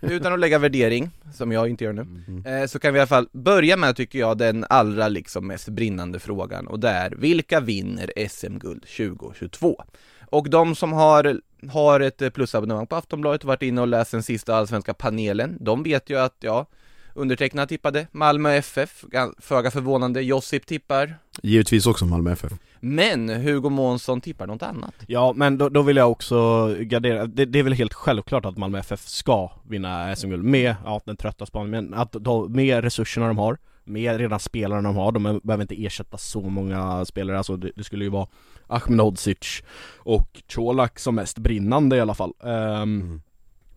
[0.00, 2.46] Utan att lägga värdering, som jag inte gör nu Mm.
[2.46, 5.68] Eh, så kan vi i alla fall börja med, tycker jag, den allra liksom mest
[5.68, 9.82] brinnande frågan och det är vilka vinner SM-guld 2022?
[10.30, 14.10] Och de som har, har ett eh, plusabonnemang på Aftonbladet och varit inne och läst
[14.10, 16.66] den sista allsvenska panelen, de vet ju att, ja,
[17.14, 19.04] undertecknad tippade Malmö FF,
[19.38, 24.94] föga förvånande, Josip tippar, Givetvis också Malmö FF men Hugo Månsson tippar något annat.
[25.06, 28.56] Ja men då, då vill jag också gardera, det, det är väl helt självklart att
[28.56, 33.26] Malmö FF ska vinna SM-guld med, ja den trötta spaningen, men att de, med resurserna
[33.26, 37.56] de har med redan spelarna de har, de behöver inte ersätta så många spelare, alltså
[37.56, 38.26] det, det skulle ju vara
[38.66, 39.62] Ahmedhodzic
[39.98, 42.32] och Colak som mest brinnande i alla fall.
[42.44, 43.20] Ehm, Mm.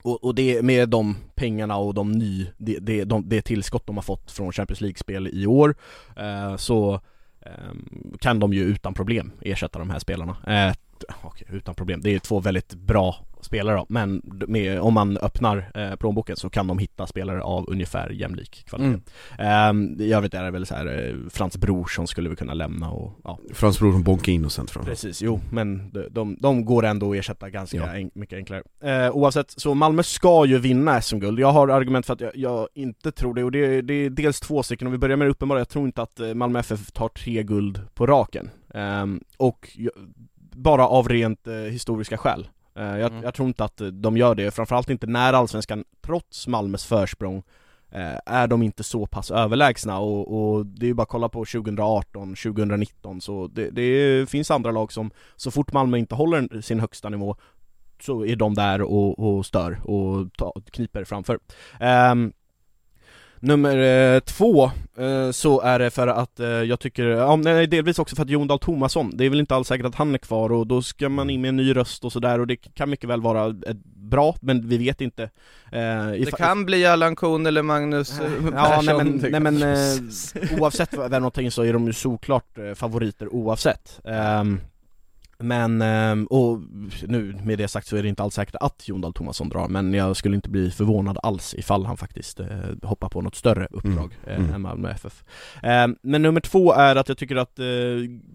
[0.02, 3.98] och, och det med de pengarna och de ny, det, det, de, det tillskott de
[3.98, 5.76] har fått från Champions League-spel i år
[6.16, 7.02] eh, Så
[7.46, 10.38] ehm, kan de ju utan problem ersätta de här spelarna.
[11.00, 15.18] T- Okej, utan problem, det är två väldigt bra spelare då, men med, om man
[15.18, 19.02] öppnar eh, plånboken så kan de hitta spelare av ungefär jämlik kvalitet.
[19.38, 20.02] Mm.
[20.02, 23.20] I övrigt är det väl så här eh, Frans Brorsson skulle vi kunna lämna och
[23.24, 23.40] ja.
[23.54, 25.02] Frans Brorsson Bonke Innocent framförallt.
[25.02, 27.96] Precis, jo men de, de, de går ändå att ersätta ganska Ja.
[27.96, 28.64] en, mycket enklare.
[28.84, 31.40] Eh, oavsett, så Malmö ska ju vinna SM-guld.
[31.40, 34.40] Jag har argument för att jag, jag inte tror det och det, det är dels
[34.40, 36.92] två stycken, om vi börjar med det uppenbara, jag tror inte att eh, Malmö FF
[36.92, 38.50] tar tre guld på raken.
[38.74, 39.92] Ehm, och jag,
[40.56, 42.48] bara av rent eh, historiska skäl.
[42.80, 43.24] Eh, jag, Mm.
[43.24, 47.44] jag tror inte att de gör det, framförallt inte när Allsvenskan, trots Malmös försprång,
[47.92, 51.30] eh, är de inte så pass överlägsna och, och det är ju bara att kolla
[51.30, 56.62] på 2018, 2019 så det, det finns andra lag som så fort Malmö inte håller
[56.62, 57.36] sin högsta nivå
[58.02, 61.40] så är de där och, och stör och ta, kniper framför.
[61.80, 62.34] Ehm,
[63.40, 63.78] Nummer
[64.16, 68.16] eh, två eh, så är det för att eh, jag tycker, ja, nej, delvis också
[68.16, 70.52] för att Jon Dahl Tomasson, det är väl inte alls säkert att han är kvar
[70.52, 73.10] och då ska man in med en ny röst och sådär och det kan mycket
[73.10, 73.56] väl vara
[73.96, 75.30] bra, men vi vet inte.
[75.72, 78.20] Det kan bli Allan Kuhn eller Magnus
[78.54, 79.64] Ja, nej men, nej, men
[80.60, 84.00] oavsett vad det är någonting så är de ju såklart favoriter oavsett.
[84.06, 84.60] Ehm,
[85.44, 86.60] men, ehm, och
[87.08, 89.68] nu med det sagt så är det inte alls säkert att Jon Dahl Tomasson drar,
[89.68, 92.48] men jag skulle inte bli förvånad alls ifall han faktiskt eh,
[92.84, 94.54] hoppar på något större uppdrag Mm, mm.
[94.56, 95.24] än Malmö FF.
[95.64, 97.66] Ehm, men nummer två är att jag tycker att eh,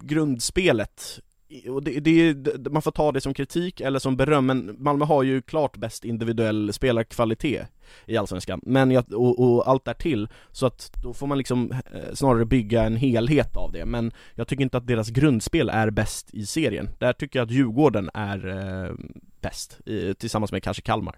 [0.01, 1.19] grundspelet
[1.69, 5.23] och det, det, man får ta det som kritik eller som beröm, men Malmö har
[5.23, 7.67] ju klart bäst individuell spelarkvalitet
[8.05, 12.13] i Allsvenskan, men jag, och, och allt därtill, så att då får man liksom eh,
[12.13, 16.33] snarare bygga en helhet av det, men jag tycker inte att deras grundspel är bäst
[16.33, 16.89] i serien.
[16.99, 18.95] Där tycker jag att Djurgården är eh,
[19.41, 21.17] bäst, i, tillsammans med kanske Kalmar.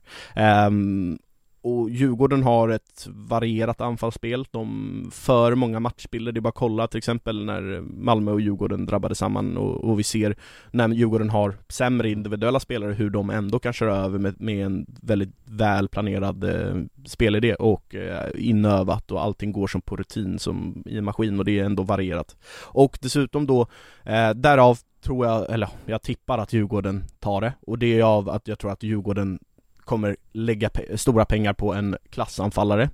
[0.68, 1.20] Um,
[1.68, 6.88] och Djurgården har ett varierat anfallsspel, de för många matchbilder, det är bara att kolla
[6.88, 10.36] till exempel när Malmö och Djurgården drabbade samman och, och vi ser
[10.72, 14.86] när Djurgården har sämre individuella spelare hur de ändå kan köra över med, med en
[15.02, 16.76] väldigt välplanerad eh,
[17.06, 21.46] spelidé och eh, inövat och allting går som på rutin som i en maskin och
[21.46, 22.38] det är ändå varierat.
[22.64, 23.68] Och dessutom då,
[24.04, 27.54] eh, därav tror jag, eller jag tippar att Djurgården tar det.
[27.62, 29.40] Och det är av att jag tror att Djurgården
[29.88, 32.90] kommer lägga pe- stora pengar på en klassanfallare.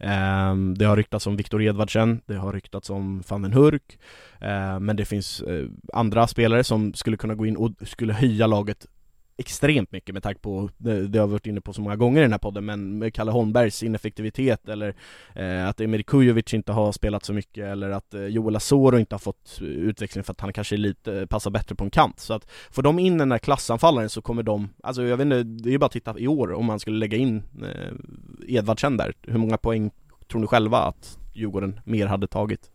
[0.00, 3.98] Ehm, det har ryktats om Viktor Edvardsen, det har ryktats om van den Hurk
[4.40, 8.46] eh, Men det finns eh, andra spelare som skulle kunna gå in och skulle höja
[8.46, 8.86] laget
[9.40, 12.20] extremt mycket med tanke på, det, det har vi varit inne på så många gånger
[12.20, 14.94] i den här podden, men med Kalle Holmbergs ineffektivitet eller
[15.34, 19.14] eh, att Emir Kujovic inte har spelat så mycket eller att eh, Joel Asoro inte
[19.14, 22.20] har fått utveckling för att han kanske är lite, eh, passar bättre på en kant.
[22.20, 25.42] Så att får de in den här klassanfallaren så kommer de, alltså jag vet inte,
[25.42, 28.96] det är ju bara att titta i år om man skulle lägga in eh, Edvardsen
[28.96, 29.90] där, hur många poäng
[30.30, 32.70] tror ni själva att Djurgården mer hade tagit?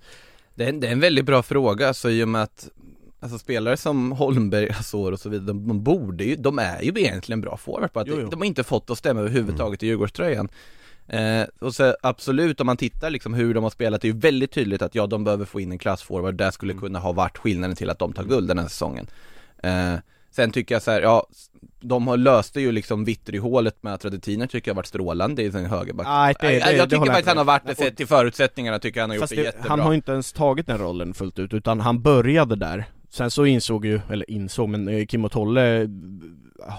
[0.56, 2.70] Det är, en, det är en väldigt bra fråga, så i och med att
[3.26, 6.90] Alltså spelare som Holmberg, Azor och så vidare, de, de borde ju, de är ju
[6.96, 8.30] egentligen bra forward på att Jo, jo.
[8.30, 10.50] de har inte fått att stämma överhuvudtaget i Djurgårdströjan.
[11.08, 14.20] Eh, Och så absolut, om man tittar liksom hur de har spelat, det är ju
[14.20, 16.82] väldigt tydligt att ja, de behöver få in en klassforward, det skulle Mm.
[16.82, 19.08] kunna ha varit skillnaden till att de tar guld den här säsongen.
[19.64, 19.94] Eh,
[20.32, 21.28] Sen tycker jag så här, ja,
[21.80, 25.52] de har löste ju liksom Vittry-hålet med att Radetiner tycker jag har varit strålande i
[25.52, 26.08] sin högerback.
[26.08, 29.00] Nej, det- det- jag, jag tycker faktiskt han har varit det, sett till förutsättningarna tycker
[29.00, 29.70] jag han har gjort det, det, jättebra.
[29.70, 33.46] han har inte ens tagit den rollen fullt ut, utan han började där Sen så
[33.46, 35.88] insåg ju, eller insåg, men eh, Kim och Tolle eh,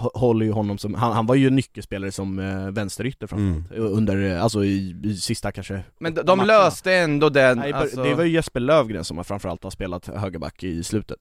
[0.01, 4.31] hå- håller ju honom som, han, han var ju nyckelspelare som eh, vänsterytter framförallt Under,
[4.35, 8.13] eh, alltså i, i sista kanske Men de, de löste ändå den, Nej, alltså, det
[8.15, 11.19] var ju Jesper Lövgren som har framförallt har spelat högerback i slutet.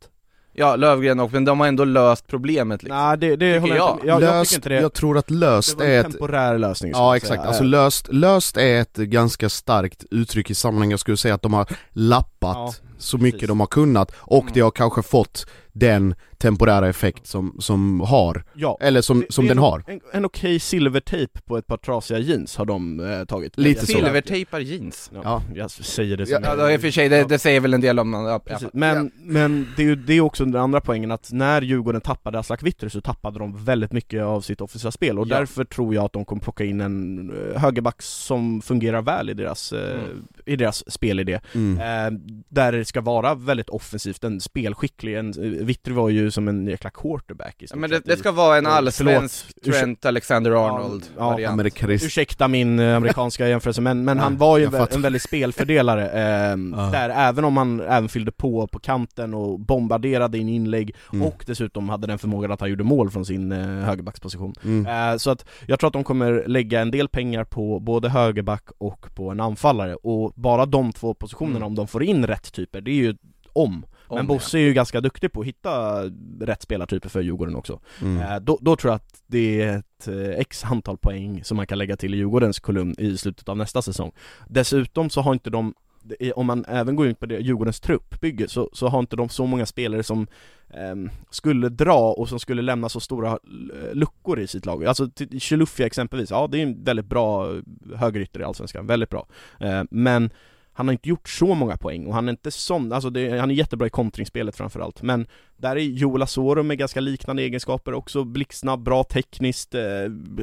[0.59, 2.99] Ja, Lövgren och, men de har ändå löst problemet liksom.
[2.99, 3.89] Nej det, det håller jag.
[3.89, 3.95] jag.
[3.97, 6.59] inte jag, jag löst, tycker inte det, jag tror att löst är en ett temporär
[6.59, 7.49] lösning Ja jag exakt, säga.
[7.49, 11.53] alltså löst, löst är ett ganska starkt uttryck i sammanhanget, jag skulle säga att de
[11.55, 13.49] har lappat Ja, så mycket precis.
[13.49, 14.53] de har kunnat och Mm.
[14.55, 18.79] det har kanske fått den temporära effekt som, som har, ja.
[18.81, 21.77] eller som, Det- som det den en- har En, en okej silvertejp på ett par
[21.77, 23.93] trasiga jeans har de eh, tagit Lite Jag- så.
[23.93, 25.43] Silvertejpar jeans Ja, Ja.
[25.55, 27.75] jag säger det som Ja, Ja, då, i och för sig, det, det säger väl
[27.75, 28.63] en del om, ja, Precis.
[28.63, 28.69] ja.
[28.73, 32.39] Men, men det är ju det är också den andra poängen att när Djurgården tappade
[32.39, 35.39] Aslak Witry så tappade de väldigt mycket av sitt offensiva spel och Ja.
[35.39, 39.35] därför tror jag att de kommer plocka in en eh, högerback som fungerar väl i
[39.35, 40.27] deras, eh, Mm.
[40.47, 41.41] I deras spelidé.
[41.55, 41.79] mm.
[41.81, 46.49] Eh, där det ska vara väldigt offensivt, en spelskicklig, en, eh, Witry var ju som
[46.49, 48.77] en jäkla quarterback i ja men det, det ska vara en Förlåt.
[48.79, 49.63] allsvensk.
[49.65, 54.65] Trent Alexander-Arnold Ja, ja, Ursäkta min eh, amerikanska jämförelse men, men Ja, han var ju
[54.65, 56.05] en, en väldigt spelfördelare
[56.51, 56.57] eh.
[56.91, 61.27] Där även om han även fyllde på på kanten och bombarderade in inlägg Mm.
[61.29, 65.13] och dessutom hade den förmågan att han gjorde mål från sin eh, högerbacksposition mm.
[65.13, 68.65] eh, Så att jag tror att de kommer lägga en del pengar på både högerback
[68.79, 71.67] och på en anfallare och bara de två positionerna Mm.
[71.67, 73.17] om de får in rätt typer, det är ju
[73.53, 76.03] om Om Men Bosse är ju ganska duktig på att hitta
[76.41, 78.23] rätt spelartyper för Djurgården också Mm.
[78.23, 81.67] Eh, då, då tror jag att det är ett eh, x antal poäng som man
[81.67, 84.13] kan lägga till i Djurgårdens kolumn i slutet av nästa säsong
[84.49, 85.75] Dessutom så har inte de
[86.21, 89.29] är- om man även går in på det, Djurgårdens truppbygge så, så har inte de
[89.29, 90.27] så många spelare som
[90.71, 94.85] eh, skulle dra och som skulle lämna så stora eh, luckor i sitt lag.
[94.85, 97.61] Alltså Chilufya exempelvis, ja det är en väldigt bra eh,
[97.97, 99.27] högerytter i Allsvenskan, väldigt bra.
[99.61, 100.31] Eh, men
[100.73, 103.51] han har inte gjort så många poäng och han är inte sån, alltså det, han
[103.51, 105.27] är jättebra i kontringsspelet framförallt Men
[105.59, 109.83] där är Joel Asoro med ganska liknande egenskaper också, blixtsnabb, bra tekniskt, eh,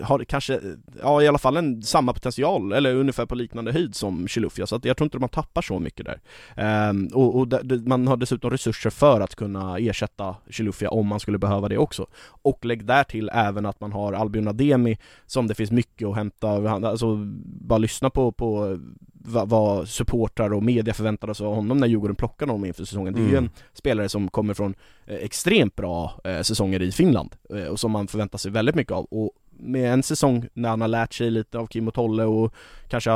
[0.03, 0.59] har kanske,
[1.01, 4.75] ja i alla fall en samma potential, eller ungefär på liknande höjd som Chilufya Så
[4.75, 6.19] att jag tror inte man tappar så mycket där
[6.55, 11.19] Ehm, Och, och där- man har dessutom resurser för att kunna ersätta Chilufya om man
[11.19, 12.07] skulle behöva det också
[12.41, 16.15] Och lägg där till även att man har Albion Ademi som det finns mycket att
[16.15, 18.79] hämta, alltså bara lyssna på, på
[19.25, 23.13] vad, vad supportrar och media förväntade sig av honom när Djurgården plockade honom inför säsongen.
[23.13, 23.43] Det är ju Mm.
[23.43, 24.73] en spelare som kommer från
[25.07, 29.05] extremt bra eh, säsonger i Finland eh, och som man förväntar sig väldigt mycket av.
[29.05, 32.53] Och med en säsong när han har lärt sig lite av Kim och Tolle och
[32.87, 33.11] kanske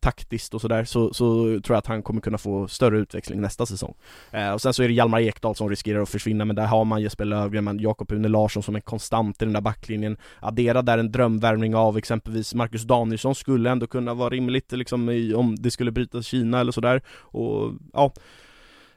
[0.00, 3.66] taktiskt och sådär så, så tror jag att han kommer kunna få större utväxling nästa
[3.66, 3.94] säsong.
[4.30, 6.84] Eh, och sen så är det Hjalmar Ekdal som riskerar att försvinna men där har
[6.84, 10.16] man Jesper Löfgren, man Jakob Une Larsson som är konstant i den där backlinjen.
[10.40, 15.34] Addera där en drömvärvning av exempelvis Marcus Danielsson skulle ändå kunna vara rimligt liksom i,
[15.34, 17.02] om det skulle bryta Kina eller sådär.
[17.20, 18.12] Och ja,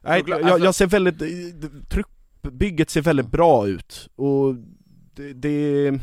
[0.03, 1.21] Nej, Såklart, jag, alltså- jag ser väldigt,
[2.41, 4.55] truppbygget ser väldigt bra ut och
[5.15, 5.99] det, det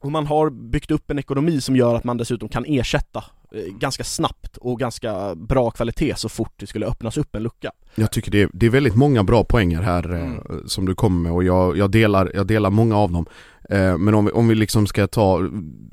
[0.00, 3.78] och man har byggt upp en ekonomi som gör att man dessutom kan ersätta eh,
[3.78, 7.70] ganska snabbt och ganska bra kvalitet så fort det skulle öppnas upp en lucka.
[7.94, 10.68] Jag tycker det är, det är väldigt många bra poänger här eh, Mm.
[10.68, 13.26] som du kommer med och jag, jag, delar, jag delar många av dem.
[13.70, 15.38] Eh, men om vi, om vi liksom ska ta,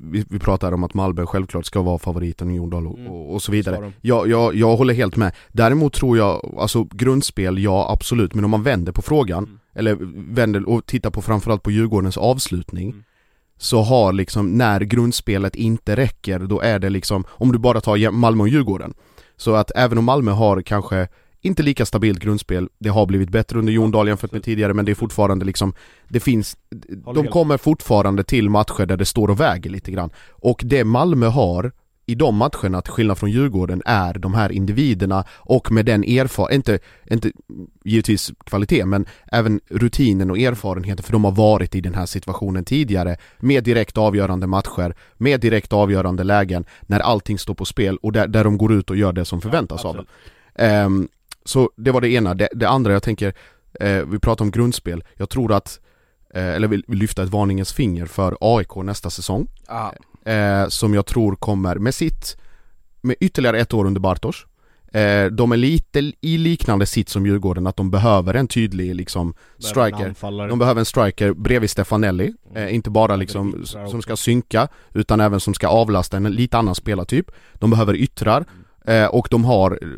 [0.00, 3.12] vi, vi pratar om att Malmö självklart ska vara favoriten i Jordal och, Mm.
[3.12, 3.92] och, och så vidare.
[4.00, 5.32] Jag, jag, jag håller helt med.
[5.52, 9.58] Däremot tror jag, alltså grundspel, ja absolut, men om man vänder på frågan, Mm.
[9.76, 9.96] Eller
[10.34, 13.04] vänder och tittar på framförallt på Djurgårdens avslutning, Mm.
[13.58, 18.10] så har liksom, när grundspelet inte räcker, då är det liksom, om du bara tar
[18.10, 18.94] Malmö och Djurgården,
[19.36, 21.08] så att även om Malmö har kanske
[21.40, 24.84] inte lika stabilt grundspel, det har blivit bättre under Jon Dahl jämfört med tidigare men
[24.84, 25.74] det är fortfarande liksom,
[26.08, 26.56] det finns,
[27.14, 30.10] de kommer fortfarande till matcher där det står och väger lite grann.
[30.30, 31.72] Och det Malmö har
[32.06, 36.74] i de matcherna, till skillnad från Djurgården, är de här individerna och med den erfarenheten,
[36.74, 36.78] inte,
[37.10, 37.32] inte
[37.84, 42.64] givetvis kvalitet, men även rutinen och erfarenheten för de har varit i den här situationen
[42.64, 48.12] tidigare med direkt avgörande matcher, med direkt avgörande lägen när allting står på spel och
[48.12, 50.06] där, där de går ut och gör det som förväntas av dem.
[50.54, 51.08] Ehm,
[51.44, 52.34] så det var det ena.
[52.34, 53.34] Det, det andra jag tänker,
[53.80, 55.04] eh, vi pratar om grundspel.
[55.14, 55.80] Jag tror att,
[56.34, 59.48] eh, eller vill, lyfta ett varningens finger för AIK nästa säsong.
[59.66, 59.94] Ja.
[60.26, 62.36] Eh, som jag tror kommer med sitt,
[63.00, 64.46] med ytterligare ett år under Bartos.
[64.92, 69.34] Eh, de är lite i liknande sitt som Djurgården, att de behöver en tydlig liksom
[69.58, 70.14] striker.
[70.48, 75.40] De behöver en striker bredvid Stefanelli, eh, inte bara liksom som ska synka utan även
[75.40, 77.30] som ska avlasta en lite annan spelartyp.
[77.54, 78.44] De behöver yttrar
[78.86, 79.88] eh, och de har eh,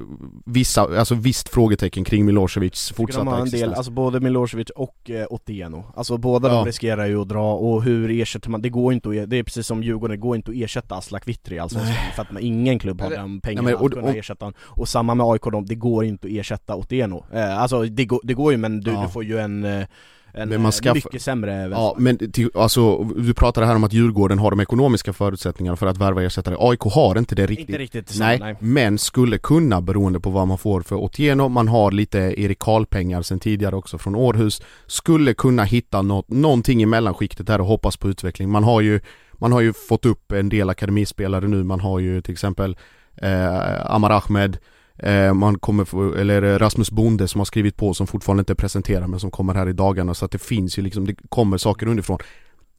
[0.46, 3.76] vissa, alltså visst frågetecken kring Milosevics Tycker de fortsatta har en del, existens.
[3.76, 6.54] alltså både Milosevic och eh, Otieno Alltså båda Ja.
[6.54, 9.42] de riskerar ju att dra och hur ersätter man, det går inte att, det är
[9.42, 11.78] precis som Djurgården, det går inte att ersätta Aslak Witry alltså
[12.14, 14.16] för att man, ingen klubb har Eller- de pengarna Nej, men- och- att kunna och-
[14.16, 14.54] ersätta honom.
[14.64, 18.20] Och samma med AIK, de, det går inte att ersätta Otieno eh, Alltså det går,
[18.22, 19.02] det går ju men du, Ja.
[19.02, 19.86] du får ju en, eh,
[20.32, 22.18] en Men man eh, skaffar- mycket sämre Ja men
[22.54, 26.56] alltså, du pratade här om att Djurgården har de ekonomiska förutsättningarna för att värva ersättare.
[26.58, 27.68] AIK har inte det riktigt.
[27.68, 28.56] Inte riktigt samma, Nej, nej.
[28.60, 33.22] men skulle kunna beroende på vad man får för Otieno, man har lite Erik Karl-pengar
[33.22, 37.96] sen tidigare också från Århus, skulle kunna hitta något, någonting i mellanskiktet där och hoppas
[37.96, 38.50] på utveckling.
[38.50, 39.00] Man har ju,
[39.32, 42.76] man har ju fått upp en del akademispelare nu, man har ju till exempel
[43.22, 44.58] eh, Amar Ahmed,
[44.98, 49.06] Eh, man kommer få, eller Rasmus Bonde som har skrivit på som fortfarande inte presenterar
[49.06, 51.86] men som kommer här i dagarna så att det finns ju liksom, det kommer saker
[51.86, 52.18] underifrån.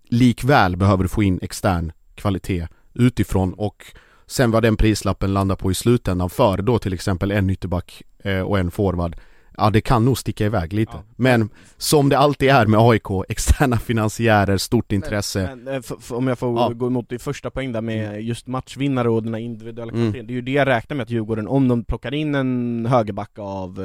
[0.10, 3.86] Likväl behöver du få in extern kvalitet utifrån och
[4.27, 8.41] sen vad den prislappen landar på i slutändan för då till exempel en ytterback eh,
[8.41, 9.15] och en forward
[9.59, 10.91] Ja det kan nog sticka iväg lite.
[10.95, 11.03] Ja.
[11.15, 15.55] Men som det alltid är med AIK, externa finansiärer, stort intresse.
[15.55, 16.69] Men, eh, f- f- om jag får Ja.
[16.69, 20.01] gå emot din första poäng där med just matchvinnare och den här individuella Mm.
[20.03, 22.85] kvaliteten Det är ju det jag räknar med att Djurgården, om de plockar in en
[22.89, 23.79] högerback av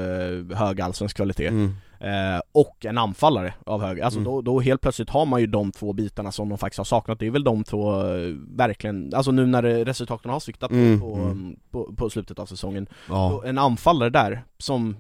[0.51, 1.73] eh, hög allsvensk kvalitet Mm.
[2.01, 4.33] eh, och en anfallare av hög, alltså Mm.
[4.33, 7.19] då, då helt plötsligt har man ju de två bitarna som de faktiskt har saknat
[7.19, 11.15] Det är väl de två eh, verkligen, alltså nu när resultaten har sviktat Mm, på,
[11.15, 11.57] mm.
[11.71, 13.43] på, på slutet av säsongen Ja.
[13.47, 14.97] En anfallare där som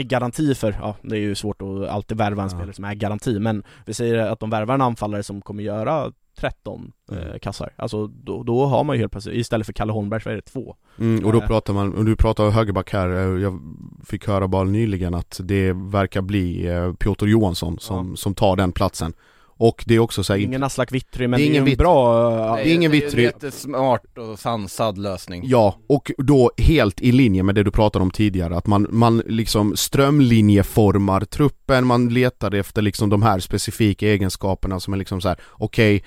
[0.00, 2.56] är garanti för, ja det är ju svårt att alltid värva en Ja.
[2.56, 6.12] spelare som är garanti men vi säger att de värvar en anfallare som kommer göra
[6.38, 7.38] 13 eh, Mm.
[7.38, 10.34] kassar, alltså då, då har man ju helt plötsligt, istället för Kalle Holmberg så är
[10.34, 11.46] det två Mm, och då Eh.
[11.46, 13.60] pratar man, och du pratar högerback här, eh, jag
[14.06, 18.72] fick höra bara nyligen att det verkar bli eh, Piotr Johansson som, som tar den
[18.72, 19.12] platsen
[19.58, 21.76] Och det är också så här, Ingen Aslak Witry men Det är ingen en Witry.
[21.76, 23.20] bra, ja, det är ingen Det är Witry.
[23.20, 28.02] en jättesmart och sansad lösning Ja, och då helt i linje med det du pratade
[28.02, 34.06] om tidigare, att man, man liksom strömlinjeformar truppen, man letar efter liksom de här specifika
[34.08, 36.00] egenskaperna som är liksom så här: okej, eh,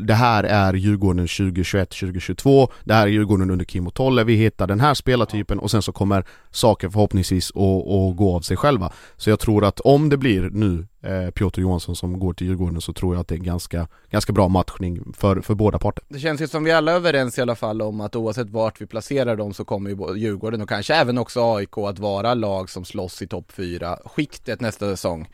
[0.00, 4.66] det här är Djurgården 2021-2022, det här är Djurgården under Kim och Tolle, vi hittar
[4.66, 8.92] den här spelartypen och sen så kommer saker förhoppningsvis att, gå av sig själva.
[9.16, 12.80] Så jag tror att om det blir nu eh, Piotr Johansson som går till Djurgården
[12.80, 16.04] så tror jag att det är ganska, ganska bra matchning för, för båda parter.
[16.08, 18.80] Det känns ju som vi alla är överens i alla fall om att oavsett vart
[18.80, 22.70] vi placerar dem så kommer ju Djurgården och kanske även också AIK att vara lag
[22.70, 25.28] som slåss i topp 4 skiktet nästa säsong.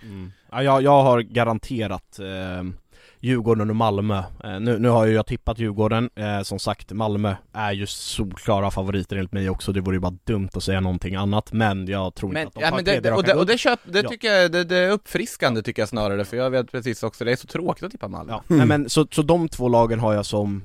[0.51, 2.65] Ja, jag, jag har garanterat eh,
[3.25, 4.19] Djurgården och Malmö.
[4.45, 8.71] Eh, nu, nu har ju jag tippat Djurgården, eh, som sagt Malmö är ju solklara
[8.71, 12.15] favoriter enligt mig också, det vore ju bara dumt att säga någonting annat men jag
[12.15, 14.01] tror Men, inte att de ja, men det, det, och det, och det, köp, det
[14.03, 14.09] Ja.
[14.09, 17.33] tycker jag, det, det är uppfriskande tycker jag snarare för jag vet precis också, det
[17.33, 18.33] är så tråkigt att tippa Malmö.
[18.33, 20.63] Ja, nej, men så, så de två lagen har jag som,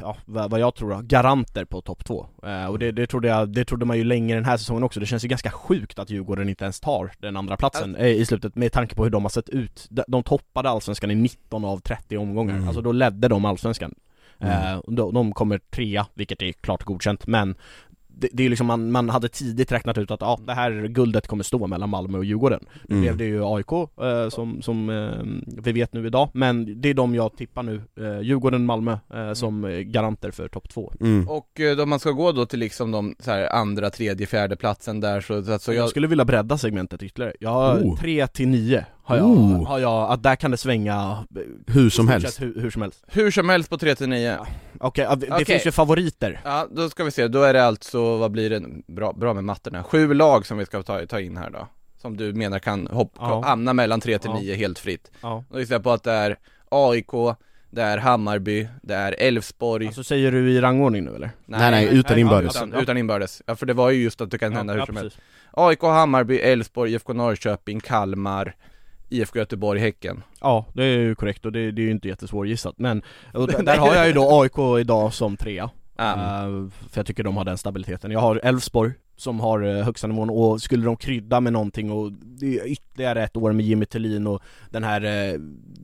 [0.00, 2.26] ja, vad, jag tror då, garanter på topp två.
[2.42, 5.00] Eh, och det, det, trodde jag, det trodde man ju länge den här säsongen också,
[5.00, 8.26] det känns ju ganska sjukt att Djurgården inte ens tar den andra platsen eh, i
[8.26, 9.86] slutet med tanke på hur de har sett ut.
[9.90, 12.68] De, de toppade allsvenskan i 19 av 30 omgångar, Mm.
[12.68, 13.94] alltså då ledde de allsvenskan.
[14.40, 14.74] Mm.
[14.74, 17.54] Eh, de, de kommer trea, vilket är klart godkänt, men
[18.20, 21.26] det, det är liksom man, man hade tidigt räknat ut att ja, det här guldet
[21.26, 22.60] kommer stå mellan Malmö och Djurgården.
[22.88, 23.02] Nu Mm.
[23.02, 26.94] blev det ju AIK eh, som, som eh, vi vet nu idag, men det är
[26.94, 30.92] de jag tippar nu, eh, Djurgården, Malmö, eh, som eh, garanter för topp två.
[31.00, 31.28] Mm.
[31.28, 34.56] Och eh, om man ska gå då till liksom de så här, andra, tredje, fjärde
[34.56, 37.32] platsen där så, så, så jag, jag, skulle vilja bredda segmentet ytterligare.
[37.40, 37.96] Jag har Oh.
[37.98, 39.66] 3 till 9 har jag, Oh.
[39.66, 41.42] har jag, att där kan det svänga eh,
[41.74, 42.40] Hur som helst.
[42.42, 43.04] Hur, hur som helst.
[43.06, 44.38] hur som helst på 3 till 9
[44.80, 45.44] Okej, ja, det Okej.
[45.44, 46.40] finns ju favoriter.
[46.44, 49.44] Ja, då ska vi se, då är det alltså, vad blir det, bra, bra med
[49.44, 51.68] mattorna, sju lag som vi ska ta, ta in här då
[52.02, 53.42] Som du menar kan hopp, Ja.
[53.44, 54.38] hamna mellan 3 till Ja.
[54.40, 55.44] 9 helt fritt Ja.
[55.50, 56.36] Då gissar jag på att det är
[56.70, 57.10] AIK,
[57.70, 61.30] det är Hammarby, det är Elfsborg Alltså säger du i rangordning nu eller?
[61.46, 62.56] Nej, nej, utan inbördes.
[62.56, 64.86] Utan, utan inbördes, ja för det var ju just att det kan hända hur ja,
[64.86, 65.18] som helst.
[65.50, 68.54] AIK, Hammarby, Elfsborg, IFK Norrköping, Kalmar
[69.08, 72.74] IFK Göteborg, Häcken Ja, det är ju korrekt och det, det är ju inte jättesvårgissat
[72.78, 75.70] men där, där har jag ju då AIK idag som trea.
[75.98, 78.10] Eh, För jag tycker de har den stabiliteten.
[78.10, 82.12] Jag har Elfsborg som har eh, högsta nivån och skulle de krydda med någonting och
[82.98, 85.40] ytterligare ett år med Jimmy Tillin och den här, eh,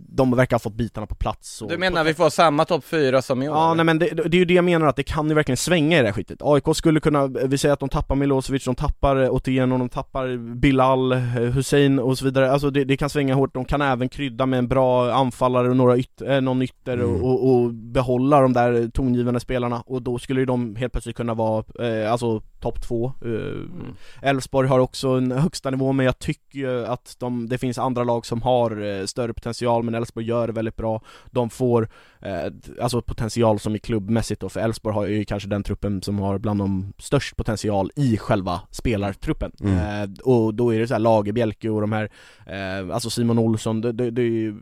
[0.09, 3.23] de verkar ha fått bitarna på plats och Du menar vi får samma topp 4
[3.23, 3.57] som i år?
[3.57, 5.57] Ja nej men det, det är ju det jag menar att det kan ju verkligen
[5.57, 8.75] svänga i det här skitet AIK skulle kunna, vi säger att de tappar Milosevic, de
[8.75, 13.35] tappar Otieno, de tappar Bilal, eh, Hussein och så vidare Alltså det, det kan svänga
[13.35, 16.95] hårt, de kan även krydda med en bra anfallare och några yt, eh, någon ytter
[16.95, 17.23] Mm.
[17.23, 21.35] och, och, behålla de där tongivande spelarna och då skulle ju de helt plötsligt kunna
[21.35, 23.95] vara, eh, alltså topp två Mm.
[24.23, 28.05] Elfsborg har också en högsta nivå men jag tycker ju att de, det finns andra
[28.05, 31.03] lag som har eh, större potential men Elfsborg gör det väldigt bra.
[31.31, 31.89] De får,
[32.21, 36.19] eh, alltså potential som i klubbmässigt då, för Elfsborg har ju kanske den truppen som
[36.19, 39.53] har bland de störst potential i själva spelartruppen.
[39.61, 40.03] Mm.
[40.03, 42.09] eh, Och då är det så här Lagerbjälke och de här,
[42.47, 44.55] eh, alltså Simon Olsson, det, det, det är ju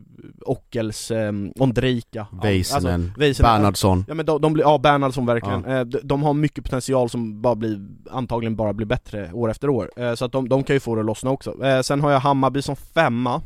[0.45, 2.27] Ockels, eh, Ondrejka.
[2.31, 4.05] Ja, Väisänen, alltså, Bernhardsson.
[4.07, 7.41] Ja men de, de blir, ja Bernhardsson verkligen, Eh, de, de har mycket potential som
[7.41, 10.75] bara blir, antagligen bara blir bättre år efter år, eh, så att de, de kan
[10.75, 11.55] ju få det att lossna också.
[11.83, 13.41] Sen har jag Hammarby som femma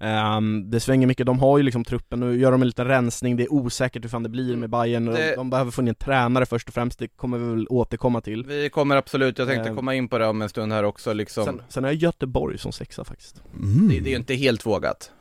[0.00, 3.36] Ehm, det svänger mycket, de har ju liksom truppen, nu gör de en liten rensning,
[3.36, 5.94] det är osäkert hur fan det blir med Bayern Det- de, behöver få in en
[5.94, 9.70] tränare först och främst, det kommer vi väl återkomma till Vi kommer absolut, jag tänkte
[9.70, 11.96] Eh, komma in på det om en stund här också liksom sen, sen har jag
[12.02, 13.88] Göteborg som sexa faktiskt Mm.
[13.88, 15.12] det, det är ju inte helt vågat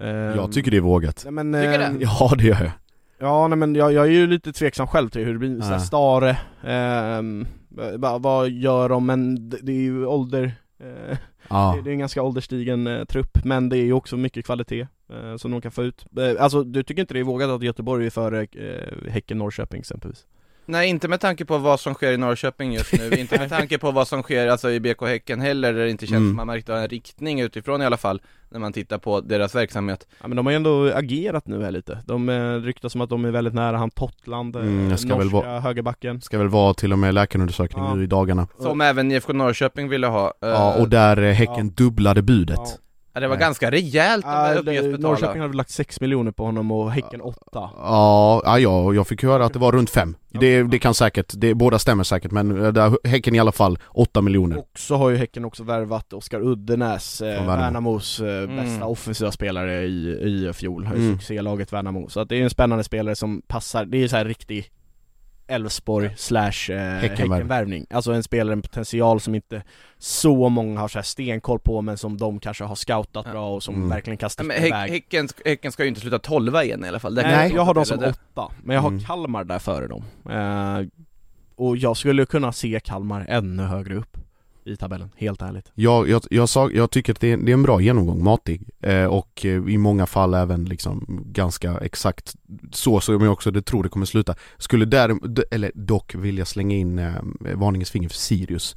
[0.00, 1.22] Ehm, Jag tycker det är vågat.
[1.30, 2.04] nej, men, Tycker ehm, det?
[2.04, 2.72] Ja det gör jag.
[3.18, 5.80] Ja nej men jag, jag är ju lite tveksam själv till hur det blir, Ja.
[5.80, 7.46] Stare, ehm,
[8.22, 9.06] vad, gör de?
[9.06, 10.52] Men det, det är ju ålder,
[11.48, 11.78] Ja.
[11.84, 15.36] det, är en ganska ålderstigen eh, trupp men det är ju också mycket kvalitet eh,
[15.36, 16.06] som de kan få ut.
[16.18, 19.80] Eh, alltså du tycker inte det är vågat att Göteborg är före eh, Häcken Norrköping
[19.80, 20.26] exempelvis?
[20.66, 23.78] Nej inte med tanke på vad som sker i Norrköping just nu, inte med tanke
[23.78, 26.30] på vad som sker alltså i BK Häcken heller, där det inte känns Mm.
[26.30, 28.20] som man märkt en riktning utifrån i alla fall
[28.50, 31.70] När man tittar på deras verksamhet Ja men de har ju ändå agerat nu här
[31.70, 31.98] lite.
[32.06, 35.18] De eh, ryktas som att de är väldigt nära han Totland, eh, Mm, ska norska
[35.18, 36.20] väl vara- högerbacken.
[36.20, 37.94] Ska väl vara till och med läkarundersökning Ja.
[37.94, 38.46] nu i dagarna.
[38.58, 42.58] Som även IFK Norrköping ville ha eh, Ja och där Häcken dubblade budet.
[42.58, 42.66] Ja.
[43.14, 43.40] Ja, det var Nej.
[43.40, 45.02] ganska rejält de där det- uppgiftsbetalade.
[45.02, 49.22] Norrköping hade lagt 6 miljoner på honom och Häcken 8 Ja, ja, ja, jag fick
[49.22, 50.16] höra att det var runt fem.
[50.30, 53.78] Det, det kan säkert, det, båda stämmer säkert men eh, där, Häcken i alla fall
[53.88, 54.58] 8 miljoner.
[54.58, 57.46] Och så har ju Häcken också värvat Oskar Uddenäs, eh.
[57.46, 58.56] Värnamos eh, Mm.
[58.56, 60.08] bästa offensiva spelare i,
[60.48, 61.12] i fjol, Mm.
[61.18, 62.08] succélaget Värnamo.
[62.08, 64.66] Så att det är en spännande spelare som passar, det är så här riktig
[65.52, 67.86] Elfsborg slash eh, Häckenvärvning.
[67.90, 69.62] Alltså en spelare med potential som inte
[69.98, 73.32] så många har så här stenkoll på men som de kanske har scoutat Ja.
[73.32, 73.88] bra och som Mm.
[73.88, 74.90] verkligen kan Ja, iväg.
[74.90, 77.14] häcken, häcken ska ju inte sluta tolva igen i alla fall.
[77.14, 79.04] Det Nej, jag har dem som åtta, men jag har Mm.
[79.04, 80.04] Kalmar där före dem.
[80.30, 80.86] Eh,
[81.56, 84.16] och jag skulle kunna se Kalmar ännu högre upp
[84.64, 85.72] i tabellen, helt ärligt.
[85.74, 88.68] Jag, jag, jag, sa, jag tycker att det är, det är en bra genomgång, matig.
[88.80, 92.34] Eh, och eh, i många fall även liksom ganska exakt
[92.72, 94.34] så som jag också det tror det kommer sluta.
[94.58, 95.18] Skulle där,
[95.50, 97.12] eller dock vilja slänga in eh,
[97.54, 98.76] varningens finger för Sirius.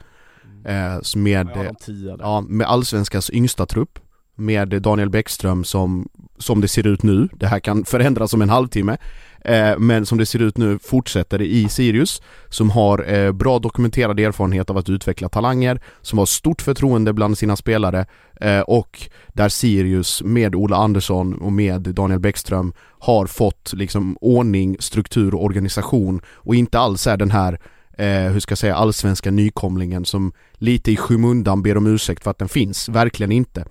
[0.65, 2.17] Eh, med, har eh, där.
[2.19, 3.99] ja, med allsvenskans yngsta trupp.
[4.35, 8.49] Med Daniel Bäckström som, som det ser ut nu, det här kan förändras om en
[8.49, 8.97] halvtimme.
[9.45, 13.59] Eh, men som det ser ut nu fortsätter det i Sirius som har eh, bra
[13.59, 18.05] dokumenterad erfarenhet av att utveckla talanger, som har stort förtroende bland sina spelare
[18.41, 24.77] eh, och där Sirius med Ola Andersson och med Daniel Bäckström har fått liksom ordning,
[24.79, 27.59] struktur och organisation och inte alls är den här
[27.97, 32.31] eh, hur ska jag säga, allsvenska nykomlingen som lite i skymundan ber om ursäkt för
[32.31, 33.65] att den finns, verkligen inte.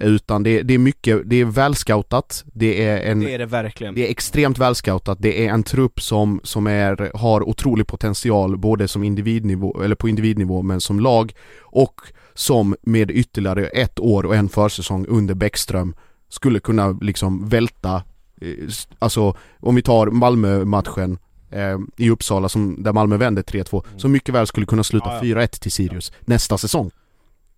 [0.00, 3.94] Utan det, det är mycket, det är välscoutat, det är en Det är det verkligen.
[3.94, 8.88] det är extremt välscoutat, det är en trupp som, som är, har otrolig potential både
[8.88, 12.00] som individnivå, eller på individnivå men som lag och
[12.34, 15.94] som med ytterligare ett år och en försäsong under Bäckström
[16.28, 18.02] skulle kunna liksom välta,
[18.40, 18.68] eh,
[18.98, 21.18] alltså om vi tar Malmö-matchen
[21.50, 25.24] eh, i Uppsala som, där Malmö vände 3-2, som mycket väl skulle kunna sluta Ja,
[25.24, 25.40] ja.
[25.40, 26.90] 4-1 till Sirius nästa säsong.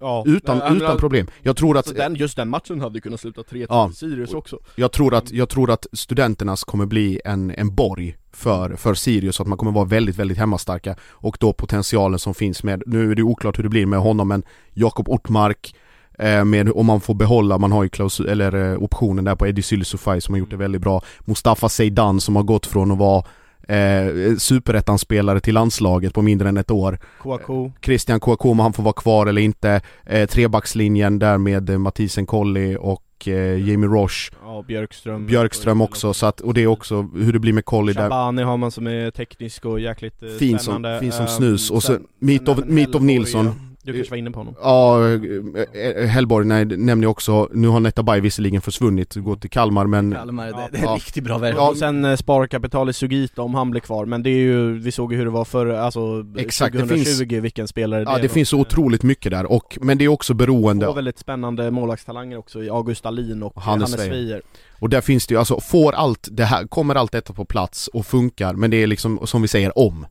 [0.02, 0.24] Ja.
[0.26, 1.26] Utan, Nej, utan men- problem.
[1.42, 3.88] Jag tror att Så den, just den matchen hade kunnat sluta 3-3 Ja.
[3.88, 4.58] till Sirius också.
[4.76, 9.40] Jag tror att, jag tror att studenternas kommer bli en, en borg för, för Sirius,
[9.40, 13.14] att man kommer vara väldigt, väldigt hemmastarka och då potentialen som finns med, nu är
[13.14, 14.42] det oklart hur det blir med honom men
[14.72, 15.74] Jakob Ortmark
[16.18, 19.46] eh, med om man får behålla, man har ju klausul, eller eh, optionen där på
[19.46, 22.98] Eddie Sylisufaj som har gjort det väldigt bra Mustafa Seidan som har gått från att
[22.98, 23.24] vara
[23.68, 27.72] eh, superettan-spelare till landslaget på mindre än ett år Kouakou.
[27.84, 32.26] Christian Kouakou om han får vara kvar eller inte eh, Trebackslinjen där med eh, Mathisen
[32.26, 35.26] Colli och eh, Jamie Roche Ja, Björkström.
[35.26, 38.42] Björkström också, så att, och det är också hur det blir med Colli där Shabani
[38.42, 41.00] har man som är teknisk och jäkligt eh, Fin som- spännande.
[41.00, 41.70] fin som Ehm, snus.
[41.70, 43.50] Och så Mitov- Mitov Nilsson.
[43.82, 43.92] Ja.
[43.92, 44.54] Du kanske var inne på honom?
[44.62, 49.40] Ja, eh, eh, Hellborg, nej, det nämnde jag också, nu har Netabay visserligen försvunnit, gått
[49.40, 50.90] till Kalmar men Kalmar, Ja, det, det är ja.
[50.90, 51.62] en riktigt bra värvning.
[51.62, 51.70] Ja.
[51.70, 54.92] Och sen eh, sparkapital i Sugita om han blir kvar, men det är ju, vi
[54.92, 58.28] såg ju hur det var för alltså Exakt, det 2020, vilken spelare Ja det var.
[58.28, 62.38] finns så otroligt mycket där och, men det är också beroende Två väldigt spännande målvaktstalanger
[62.38, 63.98] också i August Dahlin och Hannes.
[63.98, 64.42] Weijer
[64.80, 67.88] Och där finns det ju, alltså får allt det här, kommer allt detta på plats
[67.88, 70.06] och funkar men det är liksom som vi säger om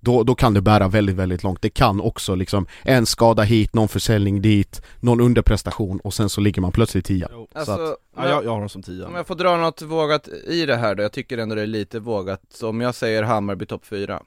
[0.00, 1.62] då, då kan det bära väldigt, väldigt långt.
[1.62, 6.40] Det kan också liksom en skada hit, någon försäljning dit, någon underprestation och sen så
[6.40, 7.28] ligger man plötsligt tia.
[7.32, 7.48] Jo.
[7.52, 9.82] Så Alltså, att, Ja, jag- jag, har dem som tia Om jag får dra något
[9.82, 12.94] vågat i det här då, jag tycker ändå det är lite vågat, så om jag
[12.94, 14.22] säger Hammarby topp 4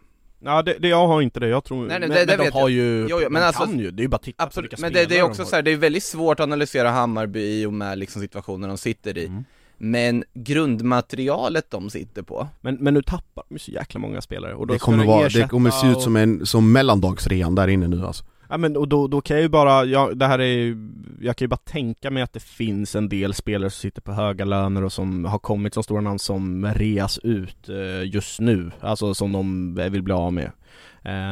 [0.46, 2.44] Ja det, det, jag har inte det, jag tror, Nej, nej, men, det- men det
[2.46, 2.70] de har jag.
[2.70, 4.48] ju, Jo, jo, men de alltså- kan ju, det är ju bara att titta på
[4.48, 6.44] Absolut, vilka men det, det är också de så här, det är väldigt svårt att
[6.44, 9.44] analysera Hammarby i och med liksom situationen de sitter i Mm.
[9.86, 14.56] Men grundmaterialet de sitter på Men, men nu tappar de ju så jäkla många spelare
[14.56, 17.56] och då det ska kommer, du vara, det kommer se ut som en, som mellandagsrean
[17.56, 18.26] där inne nu alltså.
[18.50, 20.78] Ja men och då, då kan jag ju bara, ja, det här är
[21.22, 24.12] jag kan ju bara tänka mig att det finns en del spelare som sitter på
[24.12, 28.72] höga löner och som har kommit som stora namn som reas ut eh, just nu,
[28.80, 30.52] alltså som de vill bli av med.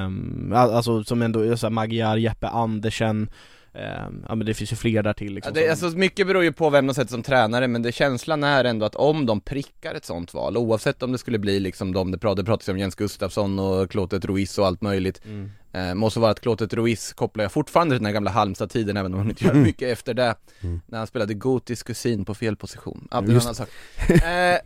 [0.05, 3.29] Um, alltså som ändå, så här, Magyar, Jeppe Andersen,
[3.73, 6.43] ja men det finns ju fler där till ja, liksom det, som, Alltså mycket beror
[6.43, 9.41] ju på vem de sätter som tränare, men det känslan är ändå att om de
[9.41, 12.95] prickar ett sånt val, oavsett om det skulle bli liksom de, det pratades om Jens
[12.95, 15.51] Gustafsson och Klotet Ruiz och allt möjligt mm.
[15.73, 19.13] Eh, måste vara att Klotet Ruiz kopplar jag fortfarande till den här gamla Halmstad-tiden även
[19.13, 20.35] om han inte gör mycket efter det.
[20.61, 20.81] Mm.
[20.85, 23.69] När han spelade Gotis kusin på fel position, ja, det är en annan sak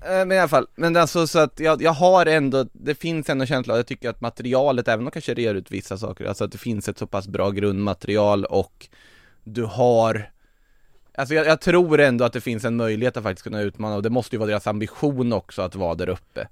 [0.01, 3.45] Men i alla fall, men alltså så att jag, jag har ändå, det finns ändå
[3.45, 6.43] känsla av, jag tycker att materialet, även om de kanske rear ut vissa saker, alltså
[6.43, 8.87] att det finns ett så pass bra grundmaterial och
[9.43, 10.29] du har
[11.17, 14.03] Alltså jag, jag tror ändå att det finns en möjlighet att faktiskt kunna utmana och
[14.03, 16.47] det måste ju vara deras ambition också att vara där uppe.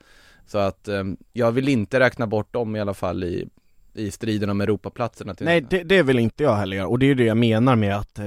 [0.48, 3.48] Så att eh, jag vill inte räkna bort dem i alla fall i,
[3.96, 7.06] i striden om Europaplatserna till Nej det, det vill inte jag heller göra, och det
[7.06, 8.26] är det jag menar med att eh,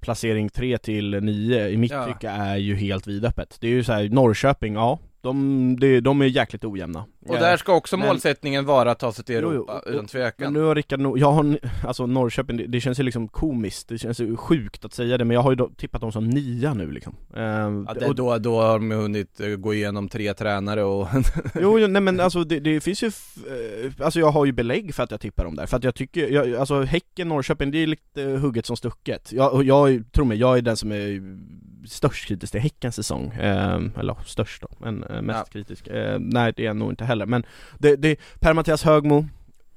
[0.00, 2.06] placering 3 till 9 i mitt Ja.
[2.06, 3.56] tycke är ju helt vidöppet.
[3.60, 7.56] Det är ju så här, Norrköping, ja, de, de, de är jäkligt ojämna Och där
[7.56, 10.06] ska också Men- målsättningen vara att ta sig till Jo, jo, Europa, och- utan Men
[10.06, 10.52] tvekan.
[10.52, 14.20] nu har Rickard, jag har, alltså Norrköping, det, det känns ju liksom komiskt, det känns
[14.20, 17.14] ju sjukt att säga det men jag har ju tippat dem som nia nu liksom
[17.36, 21.08] Ehm, Ja, det, och, då, då har de hunnit eh, gå igenom tre tränare och
[21.60, 24.94] Jo, jo, nej men alltså det, det finns ju, eh, alltså jag har ju belägg
[24.94, 27.78] för att jag tippar dem där, för att jag tycker, jag, alltså Häcken, Norrköping, det
[27.78, 31.22] är lite hugget som stucket Jag, jag, tror mig, jag är den som är
[31.88, 35.44] störst kritisk till Häckens säsong, Ehm, eller störst då, men eh, mest Ja.
[35.52, 37.44] kritisk Ehm, Nej det är jag nog inte heller, men
[37.78, 39.24] det, det, Per-Mattias Högmo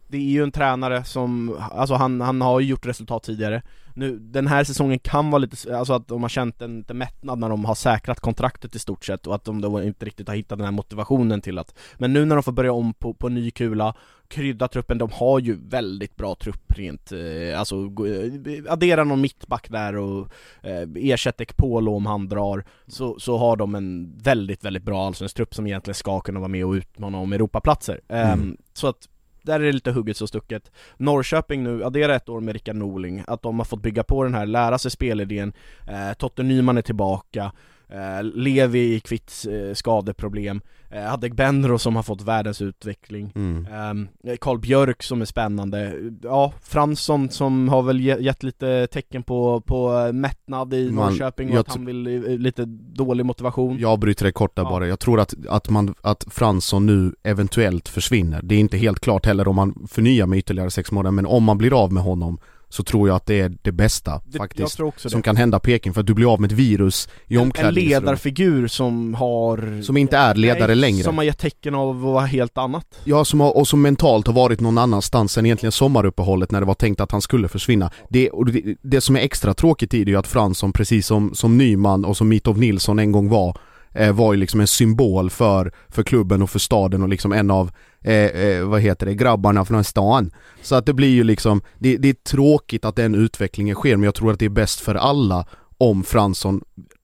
[0.07, 3.61] det är ju en tränare som, alltså han, han har ju gjort resultat tidigare
[3.93, 7.39] Nu, den här säsongen kan vara lite, alltså att de har känt en lite mättnad
[7.39, 10.35] när de har säkrat kontraktet i stort sett och att de då inte riktigt har
[10.35, 13.29] hittat den här motivationen till att Men nu när de får börja om på, på
[13.29, 13.95] ny kula,
[14.27, 19.69] krydda truppen, de har ju väldigt bra trupp rent, eh, alltså eh, addera någon mittback
[19.69, 20.27] där och
[20.61, 25.35] eh, ersätta Ekpolo om han drar så, så har de en väldigt, väldigt bra allsvensk
[25.35, 28.57] trupp som egentligen ska kunna vara med och utmana om Europaplatser Ehm, Mm.
[28.73, 29.09] Så att
[29.45, 30.71] där är det lite hugget och stucket.
[30.97, 34.33] Norrköping nu, addera ett år med Rickard Norling, att de har fått bygga på den
[34.33, 35.53] här, lära sig spelidén
[35.87, 37.51] eh, Totte Nyman är tillbaka
[37.89, 40.61] eh, Levi i kvitt eh, skadeproblem
[40.91, 43.31] eh, Adegbenro som har fått världens utveckling.
[43.35, 43.65] Mm.
[43.71, 44.07] Ehm,
[44.41, 49.61] Karl Björk som är spännande, ja Fransson som har väl ge- gett lite tecken på,
[49.61, 52.65] på mättnad i Man- Norrköping och att han vill, eh, lite
[52.95, 53.77] dålig motivation.
[53.79, 54.69] Jag bryter det kort där Ja.
[54.69, 58.41] bara, jag tror att, att, man, att Fransson nu eventuellt försvinner.
[58.43, 61.43] Det är inte helt klart heller om man förnyar med ytterligare sex månader men om
[61.43, 62.37] man blir av med honom
[62.75, 65.21] så tror jag att det är det bästa Det- faktiskt som det.
[65.21, 68.03] kan hända Peking för att du blir av med ett virus i en, en omklädningsrummet
[68.03, 71.03] ledarfigur som har Som inte är ledare Nej, längre.
[71.03, 72.85] Som har gett tecken av att vara helt annat.
[73.03, 76.65] Ja, som har, och som mentalt har varit någon annanstans än egentligen sommaruppehållet när det
[76.65, 77.91] var tänkt att han skulle försvinna.
[78.09, 81.33] Det, det, det som är extra tråkigt i det är ju att Fransson, precis som,
[81.33, 83.57] som Nyman och som Mitov Nilsson en gång var,
[83.95, 87.51] eh, var ju liksom en symbol för, för klubben och för staden och liksom en
[87.51, 87.71] av,
[88.01, 90.31] eh, eh, vad heter det, grabbarna från stan.
[90.61, 94.03] Så att det blir ju liksom, det, det är tråkigt att den utvecklingen sker men
[94.03, 95.45] jag tror att det är bäst för alla
[95.77, 96.61] om Fransson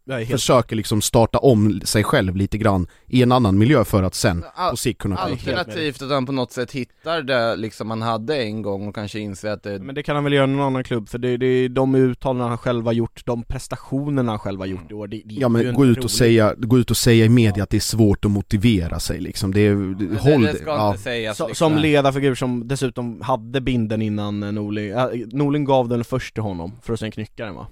[0.09, 4.15] helt försöker liksom starta om sig själv lite grann i en annan miljö för att
[4.15, 8.43] sen på sikt kunna Alternativt att han på något sätt hittar det liksom han hade
[8.43, 10.67] en gång och kanske inser att det Men det kan han väl göra i någon
[10.67, 14.39] annan klubb, för det, det är de uttalanden han själv har gjort, de prestationerna han
[14.39, 16.03] själv har gjort i år, det, det Ja men gå ut roligt.
[16.03, 19.19] och säga, gå ut och säga i media att det är svårt att motivera sig
[19.19, 20.91] liksom, det är, Men håll det, det, ska ja.
[20.91, 21.71] inte sägas Så, liksom.
[21.71, 26.43] Som ledarfigur som dessutom hade binden innan eh, Norling, äh, Norling gav den först till
[26.43, 27.67] honom för att sen knycka den va?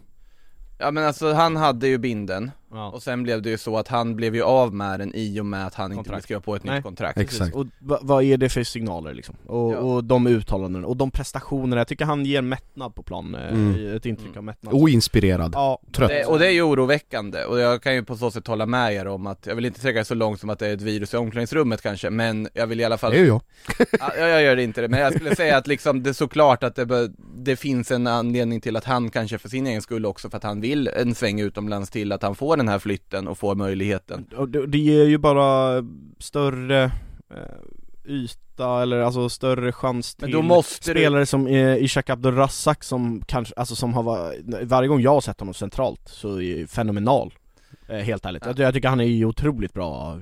[0.81, 2.89] Ja men alltså han hade ju binden, Ja.
[2.91, 5.45] och sen blev det ju så att han blev ju av med den i och
[5.45, 6.23] med att han inte ville Kontrakt.
[6.23, 6.75] skriva på ett Nej.
[6.75, 7.55] nytt kontrakt Exakt.
[7.55, 9.35] Och va, vad är det för signaler liksom?
[9.47, 9.77] Och, Ja.
[9.77, 13.95] och de uttalanden, och de prestationerna, jag tycker han ger mättnad på plan, eh, Mm.
[13.95, 16.09] ett intryck av mättnad Oinspirerad, Ja, trött.
[16.09, 18.93] det, Och det är ju oroväckande, och jag kan ju på så sätt hålla med
[18.93, 21.13] er om att, jag vill inte sträcka så långt som att det är ett virus
[21.13, 23.41] i omklädningsrummet kanske, men jag vill i alla fall Det är ju jag.
[23.99, 26.75] Ja, jag gör inte det, men jag skulle säga att liksom det är såklart att
[26.75, 30.29] det, bör, det finns en anledning till att han kanske för sin egen skull också
[30.29, 33.37] för att han vill en sväng utomlands till att han får den här flytten och
[33.37, 34.25] får möjligheten.
[34.37, 35.83] Och det, det ger ju bara
[36.19, 36.83] större
[37.33, 43.21] eh, yta, eller alltså större chans till måste du, spelare som eh, Ishak Abdulrazak som
[43.27, 47.33] kanske, alltså som har varit, varje gång jag har sett honom centralt så är fenomenal
[47.89, 48.53] Helt ärligt, Ja.
[48.57, 50.19] jag, tycker han är ju otroligt bra eh,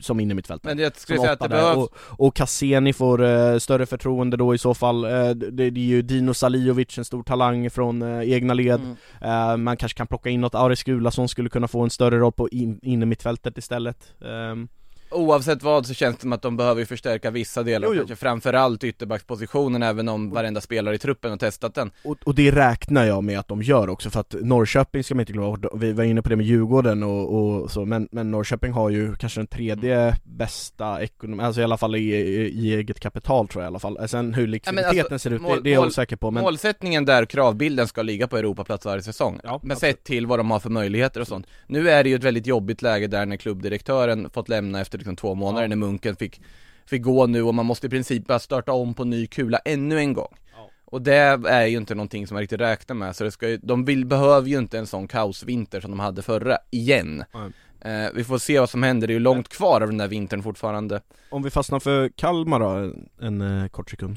[0.00, 0.74] som innermittfältare.
[0.74, 1.76] Men jag skulle säga att det behövs.
[1.76, 1.96] Och,
[2.26, 6.02] och Cassini får eh, större förtroende då i så fall, eh, det, det är ju
[6.02, 8.80] Dino Saliovic, en stor talang från eh, egna led.
[8.80, 9.50] Mm.
[9.52, 12.18] Eh, man kanske kan plocka in något Aris Gula som skulle kunna få en större
[12.18, 14.12] roll på in, innermittfältet istället.
[14.24, 14.68] Ehm,
[15.10, 18.00] Oavsett vad så känns det som att de behöver förstärka vissa delar, Jo, jo.
[18.00, 18.16] kanske.
[18.16, 21.90] Framförallt ytterbackspositionen även om varenda spelare i truppen har testat den.
[22.04, 25.20] Och, och det räknar jag med att de gör också för att Norrköping ska man
[25.20, 28.72] inte glömma vi var inne på det med Djurgården och, och så, men, men Norrköping
[28.72, 33.00] har ju kanske den tredje bästa ekonomi, alltså i alla fall i, i, i eget
[33.00, 34.08] kapital tror jag i alla fall.
[34.08, 36.42] Sen hur likviditeten alltså, ser ut, mål- det, det är jag mål- osäker på men
[36.42, 39.78] Målsättningen där, kravbilden ska ligga på Europaplats varje säsong Ja, Men absolut.
[39.96, 41.46] sett till vad de har för möjligheter och sånt.
[41.66, 45.16] Nu är det ju ett väldigt jobbigt läge där när klubbdirektören fått lämna efter liksom
[45.16, 45.68] två månader Ja.
[45.68, 46.40] när Munken fick,
[46.86, 49.98] fick gå nu och man måste i princip bara starta om på ny kula ännu
[49.98, 50.70] en gång Ja.
[50.84, 51.14] Och det
[51.48, 54.06] är ju inte någonting som man riktigt räknar med, så det ska ju, de vill,
[54.06, 58.04] behöver ju inte en sån kaosvinter som de hade förra, igen Nej.
[58.04, 60.08] eh, Vi får se vad som händer, det är ju långt kvar av den där
[60.08, 64.16] vintern fortfarande Om vi fastnar för Kalmar då, en, en eh, kort sekund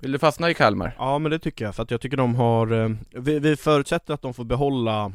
[0.00, 0.94] Vill du fastna i Kalmar?
[0.98, 4.14] Ja men det tycker jag, för att jag tycker de har, eh, vi, vi förutsätter
[4.14, 5.12] att de får behålla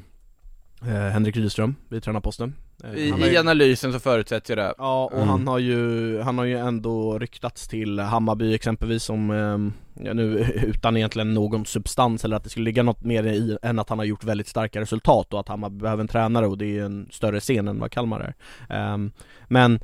[0.82, 2.56] eh, Henrik Rydström vid tränarposten
[2.96, 4.74] I, han har ju- I analysen så förutsätter jag det.
[4.78, 5.28] Ja, och Mm.
[5.30, 10.98] han har ju, han har ju ändå ryktats till Hammarby exempelvis som, eh, nu utan
[10.98, 14.06] egentligen någon substans eller att det skulle ligga något mer i än att han har
[14.06, 17.40] gjort väldigt starka resultat och att Hammarby behöver en tränare och det är en större
[17.40, 18.34] scen än vad Kalmar är.
[18.76, 19.12] Ehm,
[19.48, 19.80] Men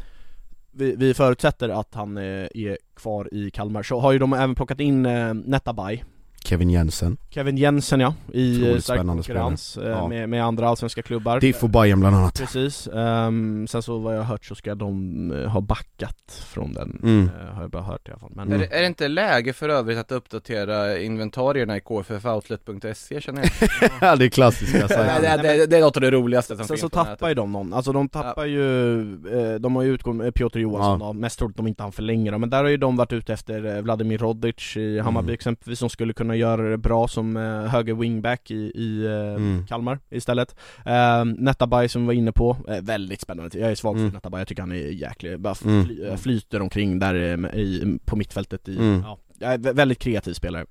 [0.71, 2.23] vi, vi förutsätter att han eh,
[2.53, 6.03] är kvar i Kalmar, så har ju de även plockat in eh, Netabay
[6.47, 10.07] Kevin Jensen, Kevin Jensen ja, i stark konkurrens eh, Ja.
[10.07, 11.39] med, med andra allsvenska klubbar.
[11.39, 12.39] Diff och Bayern bland annat.
[12.39, 16.73] Precis, Ehm, sen så vad jag har hört så ska de eh, ha backat från
[16.73, 17.29] den, Mm.
[17.41, 18.31] eh, har jag bara hört i alla fall.
[18.35, 18.67] Men, Är, Mm.
[18.69, 23.69] det, är det inte läge för övrigt att uppdatera inventarierna i kffoutlет.se känner jag?
[24.01, 26.65] Ja det är klassiska Nej, sajten det, det, det är något av det roligaste som
[26.65, 29.83] Sen finns så på tappar ju de någon, alltså de tappar ju, eh, de har
[29.83, 31.05] ju utgått med Piotr Johansson Ja.
[31.07, 33.33] då, mest troligt de inte han förlänger då, men där har ju de varit ute
[33.33, 35.33] efter Vladimir Rodic i Hammarby Mm.
[35.33, 39.65] exempelvis som skulle kunna göra det bra som eh, höger wingback i, i eh, Mm.
[39.67, 43.95] Kalmar istället eh, Netabay som vi var inne på, eh, väldigt spännande, jag är svag
[43.95, 44.13] för Mm.
[44.13, 45.85] Netabay, jag tycker han är jäklig, bara Mm.
[45.85, 47.15] fly, eh, flyter omkring där
[47.55, 49.03] i, på mittfältet i, Mm.
[49.39, 50.65] ja, väldigt kreativ spelare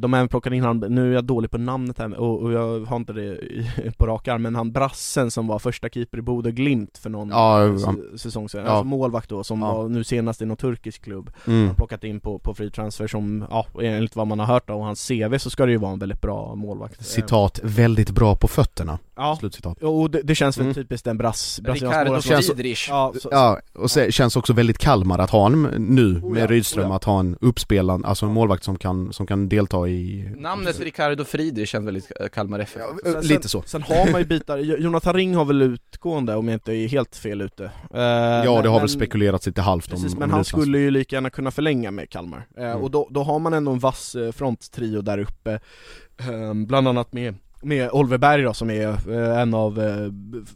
[0.00, 2.52] De har även plockat in han, nu är jag dålig på namnet här och, och
[2.52, 3.38] jag har inte det
[3.98, 7.28] på rak arm, men han brassen som var första keeper i Bodø Glimt för någon
[7.28, 8.70] Ja, han- säsong sedan, ja.
[8.70, 9.74] alltså målvakt då som Ja.
[9.74, 11.66] var nu senast i någon turkisk klubb mm.
[11.66, 14.80] har plockat in på, på free transfer som, ja enligt vad man har hört av
[14.82, 18.48] hans CV så ska det ju vara en väldigt bra målvakt Citat, väldigt bra på
[18.48, 20.74] fötterna, Ja, slutcitat och det, det känns väl Mm.
[20.74, 25.18] typiskt en brass, brasiliansk känns- Friedrich Ja, så, Ja, och se, känns också väldigt Kalmar
[25.18, 26.96] att ha en nu Oh med ja, Rydström, oh ja.
[26.96, 31.24] att ha en uppspelad, alltså en målvakt som kan, som kan delta i Namnet Ricardo
[31.24, 33.62] Friedrich känns väldigt eh, Kalmar FF Ja, Sen- lite så.
[33.62, 37.16] Sen har man ju bitar, Jonathan Ring har väl utgående om jag inte är helt
[37.16, 37.64] fel ute.
[37.64, 40.40] Eh, Ja men- det har väl men- spekulerats lite halvt Precis, om men om han
[40.40, 42.46] Rysslands- skulle ju lika gärna kunna förlänga med Kalmar.
[42.56, 42.82] Eh, Mm.
[42.82, 45.52] Och då, då har man ändå en vass eh, fronttrio där uppe,
[46.20, 50.06] eh, bland annat med med Oliver Berg då, som är eh, en av eh,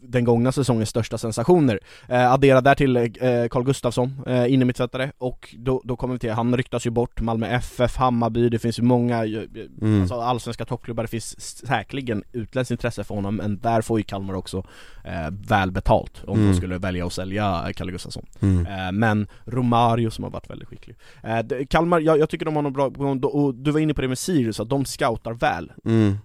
[0.00, 1.80] den gångna säsongens största sensationer.
[2.08, 3.02] Eh, addera där till eh,
[3.50, 7.46] Carl Gustafsson, eh, innermittfältare, och då, då kommer vi till, han ryktas ju bort, Malmö
[7.46, 10.00] FF, Hammarby, det finns ju många, Mm.
[10.00, 14.34] alltså allsvenska toppklubbar, det finns säkerligen utländskt intresse för honom, men där får ju Kalmar
[14.34, 14.64] också
[15.04, 16.50] eh, väl betalt om Mm.
[16.50, 18.26] de skulle välja att sälja Kalle Gustafsson.
[18.40, 18.66] mm.
[18.66, 20.96] Eh, Men Romario som har varit väldigt skicklig
[21.44, 24.08] det- Kalmar, jag, jag tycker de har något bra, och- du var inne på det
[24.08, 26.16] med Sirius, att de scoutar väl Mm.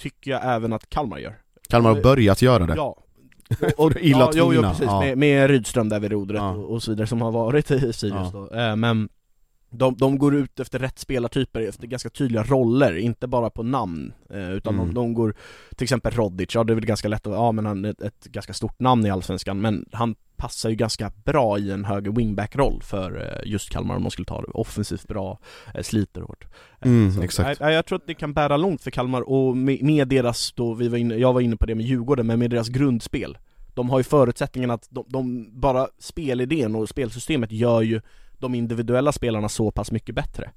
[0.00, 1.34] Tycker jag även att Kalmar gör.
[1.68, 2.74] Kalmar har börjat göra det.
[2.76, 2.96] Ja.
[3.76, 5.00] Och, Illa ja, jo, jo, precis, ja.
[5.00, 6.50] med, med Rydström där vid rodret Ja.
[6.50, 8.50] och, och så vidare som har varit i Sirius då.
[8.56, 9.08] Eh, Men
[9.70, 14.12] de, de går ut efter rätt spelartyper, efter ganska tydliga roller, inte bara på namn
[14.30, 14.86] eh, Utan Mm.
[14.86, 15.34] de, de går,
[15.76, 18.00] till exempel Rodic, ja det är väl ganska lätt att, ja men han är ett,
[18.02, 22.10] ett ganska stort namn i Allsvenskan Men han passar ju ganska bra i en höger
[22.10, 24.46] wingback-roll för eh, just Kalmar om de skulle ta det.
[24.46, 25.38] Offensivt bra,
[25.74, 26.44] eh, sliter hårt.
[26.80, 27.60] Eh, Mm, så, exakt.
[27.60, 30.74] nej, Jag, tror att det kan bära långt för Kalmar och med, med deras då,
[30.74, 33.38] vi var inne, jag var inne på det med Djurgården, men med deras grundspel.
[33.74, 38.00] De har ju förutsättningen att de, de bara spelidén och spelsystemet gör ju
[38.38, 40.50] de individuella spelarna så pass mycket bättre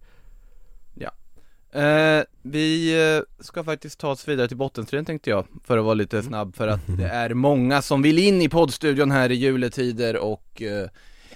[1.74, 5.94] Eh, vi eh, ska faktiskt ta oss vidare till bottenstriden tänkte jag, för att vara
[5.94, 10.16] lite snabb, för att det är många som vill in i poddstudion här i juletider
[10.18, 10.88] och eh,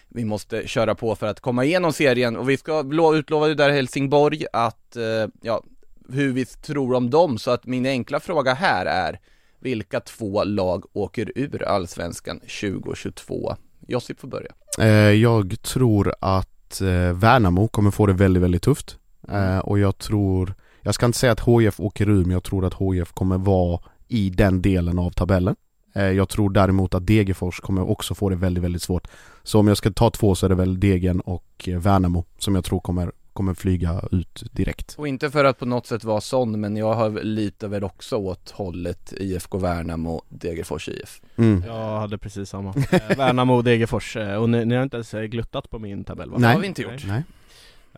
[0.09, 3.53] vi måste köra på för att komma igenom serien och vi ska lo- utlova ju
[3.55, 5.03] där Helsingborg att, eh,
[5.41, 5.63] ja,
[6.09, 9.19] hur vi tror om dem, så att min enkla fråga här är
[9.59, 13.55] vilka två lag åker ur Allsvenskan 2022?
[13.87, 14.51] Josip får börja.
[14.79, 14.87] Eh,
[15.21, 18.97] Jag tror att eh, Värnamo kommer få det väldigt, väldigt tufft
[19.31, 22.65] eh, Och jag tror, jag ska inte säga att HIF åker ur men jag tror
[22.65, 25.55] att HIF kommer vara i den delen av tabellen
[25.95, 29.07] eh, Jag tror däremot att Degerfors kommer också få det väldigt, väldigt svårt
[29.43, 32.55] Så om jag ska ta två så är det väl Degen och eh, Värnamo som
[32.55, 36.21] jag tror kommer, kommer flyga ut direkt Och inte för att på något sätt vara
[36.21, 41.21] sån, men jag har lite väl också åt hållet IFK Värnamo, Degerfors IF.
[41.35, 41.63] mm.
[41.67, 42.73] Jag hade precis samma
[43.17, 46.37] Värnamo och Degerfors, och ni, ni har inte ens gluttat på min tabell va?
[46.39, 46.53] Nej.
[46.53, 47.05] har vi inte gjort.
[47.07, 47.23] Nej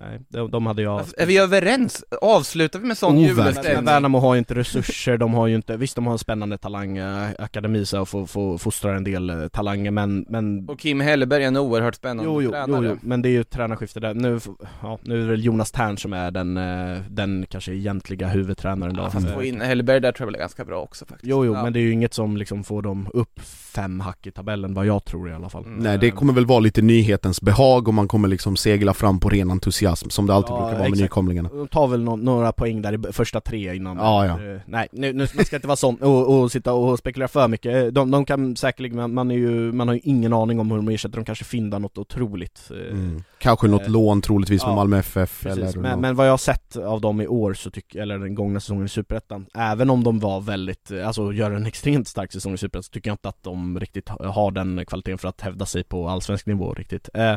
[0.02, 2.04] Nej, de, de hade jag Är vi överens?
[2.22, 3.86] Avslutar vi med sån julestämning?
[3.86, 7.86] Värnamo har ju inte resurser, de har ju inte, visst de har en spännande talangakademi
[7.86, 11.48] så och får, får fostra en del eh, talanger men, men Och Kim Helleberg är
[11.48, 12.86] en oerhört spännande Jo, jo, tränare.
[12.86, 14.40] jo, jo, men det är ju tränarskifte där, nu,
[14.82, 18.96] ja, nu är det väl Jonas Tern som är den, eh, den kanske egentliga huvudtränaren
[18.96, 21.06] då Ja, fast Eh, få in Helleberg där tror jag väl är ganska bra också
[21.06, 21.30] faktiskt.
[21.30, 21.64] Jo, jo, ja.
[21.64, 23.40] men det är ju inget som liksom får dem upp
[23.82, 25.80] fem hack i tabellen, vad jag tror i alla fall Mm.
[25.80, 29.30] Nej det kommer väl vara lite nyhetens behag och man kommer liksom segla fram på
[29.30, 31.02] ren entusiasm som det alltid Ja, brukar vara med exakt.
[31.02, 34.32] nykomlingarna De tar väl nå- några poäng där i första tre innan Ja, ja.
[34.32, 37.48] Eh, Nej, nu, nu man ska inte vara sån och, och sitta och spekulera för
[37.48, 40.60] mycket Eh, De, de kan säkerligen, man, man är ju, man har ju ingen aning
[40.60, 43.24] om hur de ersätter, de kanske findar något otroligt eh, mm.
[43.40, 46.00] Kanske något eh, lån troligtvis med ja, Malmö FF Precis, eller men, något.
[46.02, 48.86] men vad jag har sett av dem i år så tycker, eller den gångna säsongen
[48.86, 52.84] i Superettan Även om de var väldigt, alltså gör en extremt stark säsong i Superettan
[52.84, 55.66] så tycker jag inte att de som riktigt ha- har den kvaliteten för att hävda
[55.66, 57.10] sig på allsvensk nivå riktigt.
[57.14, 57.36] Eh,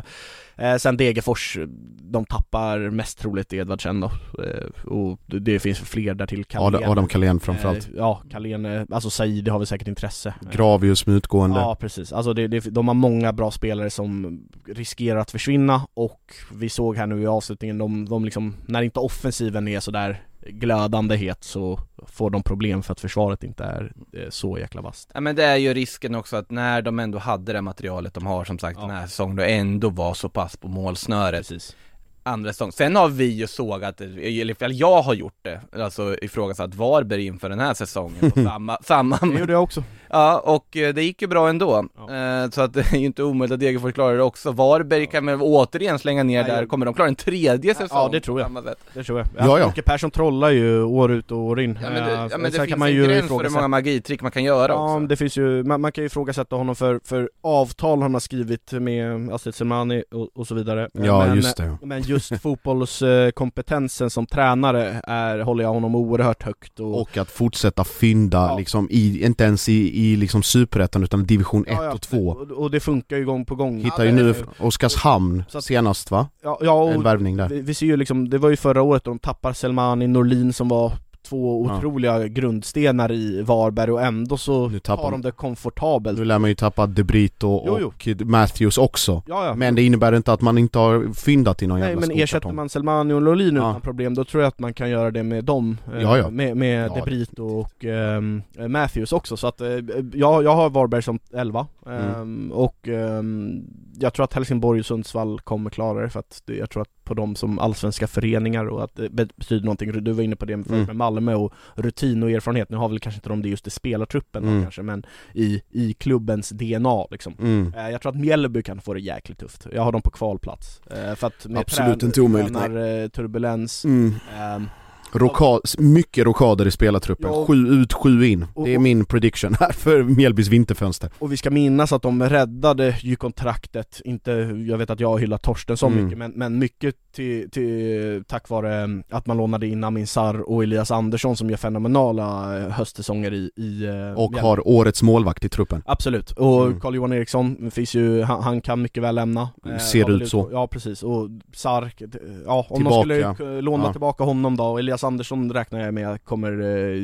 [0.57, 1.57] eh, Sen Degerfors,
[2.01, 4.11] de tappar mest troligt Edvardsen då.
[4.43, 7.87] Eh, Och det- finns fler där till Adam, Adam Carlén framförallt.
[7.87, 10.33] Eh, ja, Carlén, eh, alltså Saidi har väl säkert intresse.
[10.41, 11.59] Eh, Gravius med utgående.
[11.59, 16.33] Ja precis, alltså det, det, de har många bra spelare som riskerar att försvinna och
[16.53, 21.15] vi såg här nu i avslutningen, de, de liksom, när inte offensiven är sådär glödande
[21.15, 25.11] het så får de problem för att försvaret inte är eh, så jäkla vasst.
[25.13, 28.25] Ja men det är ju risken också att när de ändå hade det materialet de
[28.25, 28.87] har som sagt Ja.
[28.87, 31.75] den här säsongen och ändå var så pass på målsnöret Precis.
[32.23, 32.71] Andra säsong.
[32.71, 37.59] Sen har vi ju sågat, eller jag har gjort det, alltså ifrågasatt Varberg inför den
[37.59, 39.83] här säsongen på samma, samma Det gjorde jag också.
[40.09, 41.85] Ja, och eh, det gick ju bra ändå.
[41.97, 42.15] Ja.
[42.43, 44.51] Eh, Så att det är ju inte omöjligt att Degerfors klarar det också.
[44.51, 47.97] Varberg kan väl återigen slänga ner Nej, där, kommer de klara en tredje säsong?
[47.97, 48.67] Ja, det tror jag.
[48.93, 49.27] Det tror jag.
[49.37, 49.65] Ja, ja.
[49.65, 51.79] Jocke Persson trollar ju år ut och år in.
[51.83, 54.31] Ja men det, Eh, ja, men det finns en gräns för hur många magitrick man
[54.31, 55.07] kan göra Ja, också.
[55.07, 58.71] det finns ju, man, man kan ju ifrågasätta honom för, för avtal han har skrivit
[58.71, 61.77] med Astrid Selmani och, och så vidare Ja, men, just det.
[61.81, 67.83] Men just fotbollskompetensen som tränare är, håller jag honom oerhört högt och, Och att fortsätta
[67.83, 68.57] fynda Ja.
[68.57, 72.27] liksom i, inte ens i, i liksom superettan utan division 1 Ja, ja, och 2
[72.27, 76.27] och, och det funkar ju gång på gång Hittar ju nu Oskarshamn att- senast va?
[76.43, 79.03] Ja, ja En värvning där vi, vi ser ju liksom, det var ju förra året
[79.03, 80.91] de tappar Selmani, Norlin som var
[81.23, 81.77] två Ja.
[81.77, 86.39] otroliga grundstenar i Varberg och ändå så Nu tappar tar de det komfortabelt Nu lär
[86.39, 87.87] man ju tappa De Brito Jo, jo.
[87.87, 89.53] och Matthews också Ja, ja.
[89.55, 92.51] Men det innebär inte att man inte har fyndat i någon Nej jävla men ersätter
[92.51, 93.69] man Selmani och Norlin Ja.
[93.69, 96.29] utan problem, då tror jag att man kan göra det med dem eh, Ja, ja.
[96.29, 99.67] Med, med Ja, De Brito och ehm, Matthews också, så att eh,
[100.13, 101.97] jag, jag har Varberg som 11 Mm.
[102.21, 103.63] ehm, Och ehm,
[103.99, 107.13] jag tror att Helsingborg och Sundsvall kommer klara det för att jag tror att på
[107.13, 110.57] dem som allsvenska föreningar och att det be- betyder någonting, du var inne på det
[110.57, 110.83] med, Mm.
[110.85, 113.69] med Malmö och rutin och erfarenhet, nu har väl kanske inte de det just i
[113.69, 114.61] spelartruppen Mm.
[114.63, 117.73] kanske men i, i klubbens DNA liksom mm.
[117.77, 120.81] Eh, Jag tror att Mjällby kan få det jäkligt tufft, jag har dem på kvalplats
[120.91, 124.13] eh, För att med Absolut trän- inte omöjligt, tränar, eh, turbulens Mm.
[124.39, 124.69] ehm,
[125.13, 127.45] Roka- mycket rokader i spelartruppen, Ja.
[127.45, 128.45] sju ut, sju in.
[128.65, 131.09] Det är min prediction här för Mjällbys vinterfönster.
[131.19, 134.31] Och vi ska minnas att de räddade ju kontraktet, inte,
[134.67, 136.03] jag vet att jag hyllar Torstensson Mm.
[136.03, 140.49] mycket men, men mycket till, till, tack vare eh, att man lånade in Amin Sarr
[140.49, 144.39] och Elias Andersson som gör fenomenala eh, höstsäsonger i, i eh, Och Mjällby.
[144.47, 145.83] har årets målvakt i truppen.
[145.85, 146.79] Absolut, och Mm.
[146.79, 150.29] Carl-Johan Eriksson finns ju, han, han kan mycket väl lämna Eh, Ser har väl ut
[150.29, 150.49] så.
[150.51, 152.01] Ja precis, och Sark,
[152.45, 153.07] ja om Tillbaka.
[153.07, 153.91] de skulle låna Ja.
[153.91, 157.03] tillbaka honom då, och Elias Andersson räknar jag med kommer eh,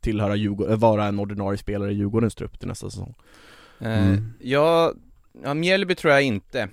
[0.00, 3.14] tillhöra Djurgården, eh, vara en ordinarie spelare i Djurgårdens trupp till nästa säsong
[3.80, 4.32] Eh, Mm.
[4.40, 4.92] ja,
[5.44, 6.68] ja, Mjällby tror jag inte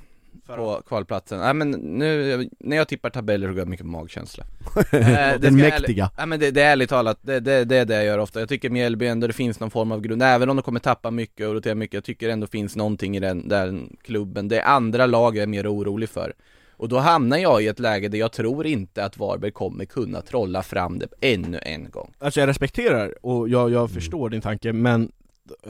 [0.48, 1.40] på kvalplatsen.
[1.40, 4.44] Nej men nu, när jag tippar tabeller så går jag mycket på magkänsla.
[4.92, 6.12] Eh, det Den mäktiga.
[6.18, 8.40] Ja men det, det är ärligt talat, det, det, det är det jag gör ofta.
[8.40, 11.12] Jag tycker Mjällby ändå det finns någon form av grund, även om de kommer tappa
[11.12, 14.48] mycket och rotera mycket, jag tycker ändå finns någonting i den, den klubben.
[14.48, 16.34] Det är andra lag jag är mer orolig för.
[16.78, 20.22] Och då hamnar jag i ett läge där jag tror inte att Varberg kommer kunna
[20.22, 22.14] trolla fram det ännu en gång.
[22.20, 23.74] Alltså jag respekterar och jag, Mm.
[23.74, 25.12] jag förstår din tanke men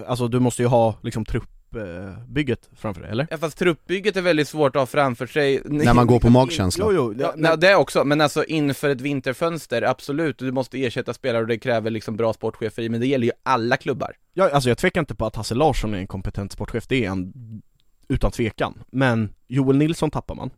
[0.07, 3.27] Alltså du måste ju ha liksom truppbygget framför dig, eller?
[3.31, 6.85] Ja fast truppbygget är väldigt svårt att ha framför sig När man går på magkänsla.
[6.87, 10.83] Jo, jo, Ja, ja, nej, det också, men alltså inför ett vinterfönster, absolut, du måste
[10.85, 14.13] ersätta spelare och det kräver liksom bra sportchefer i, men det gäller ju alla klubbar.
[14.33, 17.09] Ja, alltså jag tvekar inte på att Hasse Larsson är en kompetent sportchef, det är
[17.09, 17.33] han
[18.09, 18.83] utan tvekan.
[18.91, 20.49] Men Joel Nilsson tappar man.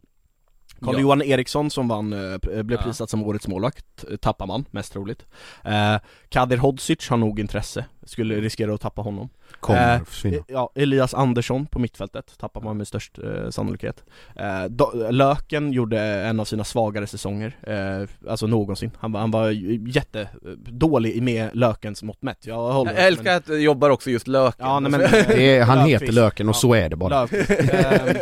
[0.82, 2.84] Carl-Johan Eriksson som vann, eh, blev Ja.
[2.84, 5.26] prissatt som årets målvakt, eh, tappar man, mest troligt.
[5.66, 5.98] Eh,
[6.30, 9.30] Kadir Hodzic har nog intresse, skulle riskera att tappa honom.
[9.60, 10.44] Kommer Eh, försvinna.
[10.48, 14.04] Ja, Elias Andersson på mittfältet tappar man med störst eh, sannolikhet.
[14.36, 18.92] Eh, Do- Löken gjorde en av sina svagare säsonger, eh, alltså någonsin.
[19.00, 22.48] Han var, han var ju jättedålig med Lökens mått mätt.
[22.48, 24.66] Jag håller Jag älskar att du jobbar också just löken.
[24.66, 26.60] Ja, nej, men, Det är, han heter Löken och Ja.
[26.60, 27.28] så är det bara.
[27.70, 28.16] Eh,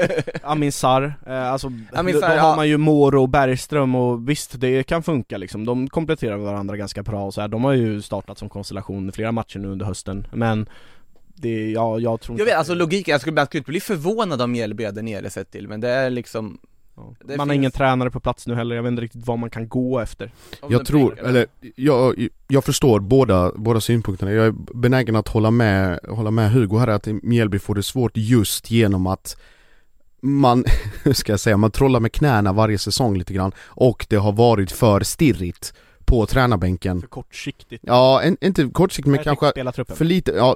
[0.43, 2.41] Amin Sarr, eh, alltså Amin då, Sarr, då ja.
[2.41, 6.77] har man ju Moro och Bergström och visst det kan funka liksom, de kompletterar varandra
[6.77, 7.47] ganska bra och så här.
[7.47, 10.69] de har ju startat som konstellation i flera matcher nu under hösten, men
[11.35, 14.41] det, ja, jag tror Jag vet, alltså logiken, jag skulle, man skulle inte bli förvånad
[14.41, 16.57] om Mjällby där nere sett till, men det är liksom
[16.95, 17.13] ja.
[17.27, 19.49] Man har finns- ingen tränare på plats nu heller, jag vet inte riktigt vad man
[19.49, 20.31] kan gå efter
[20.69, 21.45] Jag tror, eller
[21.75, 24.31] jag, jag förstår båda, båda synpunkterna.
[24.31, 28.11] Jag är benägen att hålla med, hålla med Hugo här att Mjällby får det svårt
[28.15, 29.37] just genom att
[30.21, 30.65] man,
[31.03, 34.31] hur ska jag säga, man trollar med knäna varje säsong lite grann och det har
[34.31, 35.73] varit för stirrigt
[36.07, 37.01] på tränarbänken.
[37.01, 39.51] För kortsiktigt Ja, en, inte kortsiktigt men kanske
[39.95, 40.55] för lite, ja,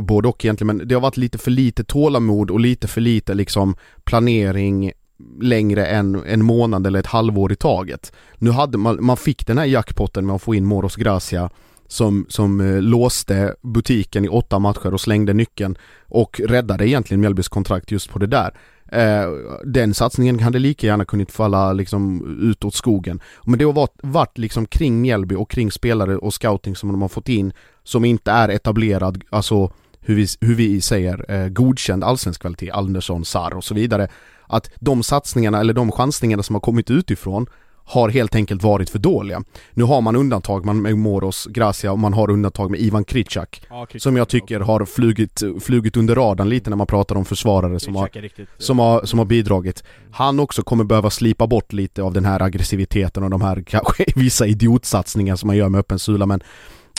[0.00, 3.34] både och egentligen men det har varit lite för lite tålamod och lite för lite
[3.34, 4.92] liksom planering
[5.40, 8.12] längre än en månad eller ett halvår i taget.
[8.34, 11.50] Nu hade man, man fick den här jackpotten med att få in Moros Gracia
[11.88, 17.48] som, som eh, låste butiken i åtta matcher och slängde nyckeln och räddade egentligen Mjällbys
[17.48, 18.54] kontrakt just på det där.
[18.88, 19.28] Eh,
[19.64, 23.20] den satsningen hade lika gärna kunnat falla liksom ut åt skogen.
[23.44, 27.02] Men det har varit, varit liksom kring Mjällby och kring spelare och scouting som de
[27.02, 27.52] har fått in
[27.84, 33.24] som inte är etablerad, alltså hur vi, hur vi säger, eh, godkänd allsvensk kvalitet, Andersson,
[33.24, 34.08] Sar och så vidare.
[34.46, 37.46] Att de satsningarna eller de chansningarna som har kommit utifrån
[37.86, 39.42] har helt enkelt varit för dåliga.
[39.70, 43.86] Nu har man undantag med Moros, Gracia och man har undantag med Ivan Kritschak Ja,
[43.90, 47.80] Christian som jag tycker har flugit, flugit under radarn lite när man pratar om försvarare
[47.80, 49.84] som har, Kritschak riktigt, som har, som har bidragit.
[50.10, 54.04] Han också kommer behöva slipa bort lite av den här aggressiviteten och de här kanske
[54.14, 56.40] vissa idiotsatsningar som man gör med öppen sula men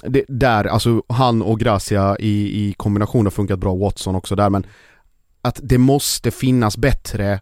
[0.04, 4.50] det, där, alltså han och Gracia i, i kombination har funkat bra, Watson också där
[4.50, 4.66] men
[5.42, 7.40] att det måste finnas bättre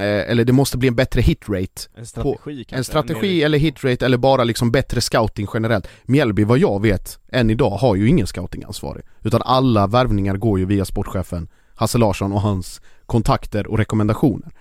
[0.00, 4.18] eller det måste bli en bättre hitrate en strategi kanske, en strategi eller hitrate eller
[4.18, 5.88] bara liksom bättre scouting generellt.
[6.04, 9.04] Mjällby vad jag vet, än idag har ju ingen scoutingansvarig.
[9.22, 14.52] Utan alla värvningar går ju via sportchefen Hasse Larsson och hans kontakter och rekommendationer.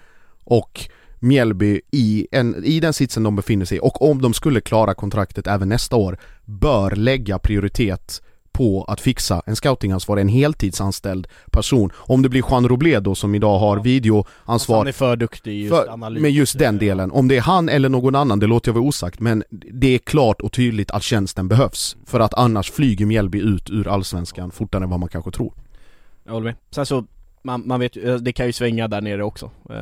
[0.44, 0.90] Och
[1.20, 4.94] Mjällby i, en, i den sitsen de befinner sig i och om de skulle klara
[4.94, 8.22] kontraktet även nästa år bör lägga prioritet
[8.52, 11.92] på att fixa en scoutingansvarig, en heltidsanställd person.
[11.96, 13.84] Om det blir Juan Robledo som idag har Ja.
[13.84, 17.12] videoansvar Han är för duktig i just för, analys med just den delen.
[17.12, 19.98] Om det är han eller någon annan, det låter jag vara osagt, men det är
[19.98, 21.98] klart och tydligt att tjänsten behövs.
[22.06, 25.54] För att annars flyger Mjällby ut ur Allsvenskan fortare än vad man kanske tror.
[26.24, 26.56] Jag håller med.
[26.72, 27.06] Sen så,
[27.44, 29.52] man, man vet ju, eh, det kan ju svänga där nere också.
[29.70, 29.78] Uh,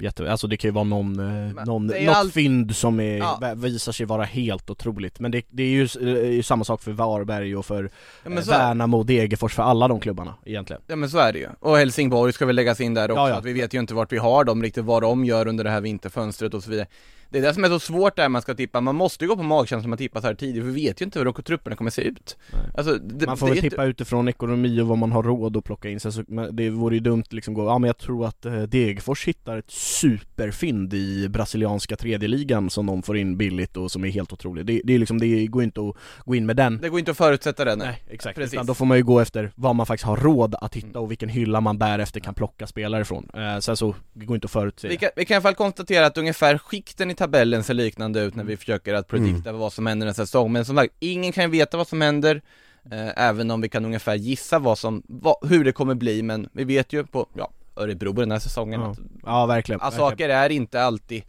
[0.00, 3.00] jätte, alltså det kan ju vara någon, eh, någon det är något allt- fynd som
[3.00, 3.54] är, Ja.
[3.56, 5.20] visar sig vara helt otroligt.
[5.20, 7.82] Men det, det är, ju, s- det är ju samma sak för Varberg och för
[8.24, 10.82] Ja men, eh, Värnamo och Degerfors, för alla de klubbarna egentligen.
[10.86, 11.48] ja men så är det ju.
[11.60, 13.34] Och Helsingborg ska väl läggas in där också, Ja, ja.
[13.36, 15.70] att vi vet ju inte vart vi har dem riktigt, vad de gör under det
[15.70, 16.86] här vinterfönstret och så vidare.
[17.30, 19.36] Det är det som är så svårt där man ska tippa, man måste ju gå
[19.36, 21.76] på magkänsla när man tippar så här tidigt, för vi vet ju inte hur trupperna
[21.76, 22.36] kommer se ut.
[22.74, 25.56] Alltså, det, Man får väl är inte- tippa utifrån ekonomi och vad man har råd
[25.56, 26.22] att plocka in sen så,
[26.52, 29.70] det vore ju dumt liksom gå, ja men jag tror att eh, Degerfors hittar ett
[29.70, 34.66] superfynd i brasilianska tredje ligan som de får in billigt och som är helt otroligt.
[34.66, 37.10] Det, det är liksom, det går inte att gå in med den Det går inte
[37.10, 38.02] att förutsätta det, nej.
[38.10, 38.36] Exakt.
[38.38, 38.54] Precis.
[38.54, 41.10] Utan då får man ju gå efter vad man faktiskt har råd att hitta och
[41.10, 43.30] vilken hylla man därefter kan plocka spelare från.
[43.34, 44.88] Eh, sen så, det går inte att förutse.
[44.88, 48.20] Vi kan, vi kan i alla fall konstatera att ungefär skikten i tabellen ser liknande
[48.20, 51.32] ut när vi försöker att predikta vad som händer nästa säsong, men som sagt, ingen
[51.32, 52.42] kan ju veta vad som händer,
[52.90, 56.48] eh, även om vi kan ungefär gissa vad som, vad, hur det kommer bli, men
[56.52, 59.80] vi vet ju på, ja, Örebro den här säsongen Ja, att, ja verkligen.
[59.80, 60.10] att verkligen.
[60.10, 61.22] saker är inte alltid,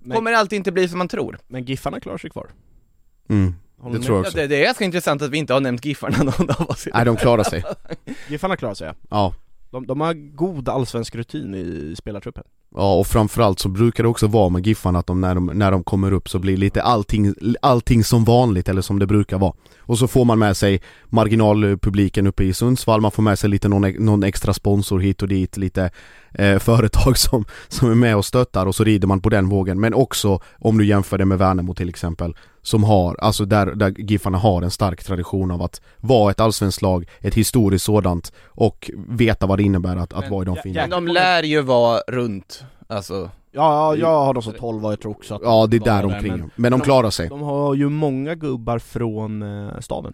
[0.00, 1.38] Men, kommer alltid inte bli som man tror.
[1.48, 2.50] men Giffarna klarar sig kvar.
[3.28, 4.38] Mm, Håller det tror jag Ja, också.
[4.38, 7.04] det, det är ganska intressant att vi inte har nämnt Giffarna någon av oss Nej,
[7.04, 7.64] de klarar sig.
[8.28, 8.94] Giffarna klarar sig ja.
[9.10, 9.34] Ja.
[9.70, 12.44] De, de har god allsvensk rutin i spelartruppen.
[12.74, 15.70] Ja och framförallt så brukar det också vara med Giffarna att de när, de när
[15.70, 19.52] de kommer upp så blir lite allting, allting som vanligt eller som det brukar vara.
[19.78, 23.68] Och så får man med sig marginalpubliken uppe i Sundsvall, man får med sig lite
[23.68, 25.90] någon, någon extra sponsor hit och dit, lite
[26.34, 29.80] eh, företag som, som är med och stöttar och så rider man på den vågen.
[29.80, 33.94] Men också om du jämför det med Värnamo till exempel, som har, alltså där, där
[33.98, 38.90] Giffarna har en stark tradition av att vara ett allsvenskt lag, ett historiskt sådant och
[39.08, 41.42] veta vad det innebär att, att Men- vara i de ja, fina Men de lär
[41.42, 45.40] ju vara runt, alltså, Ja, jag har dem som 12 och jag tror också att
[45.44, 48.34] Ja det är där omkring men men, de de- klarar sig De har ju många
[48.34, 50.12] gubbar från eh, staden.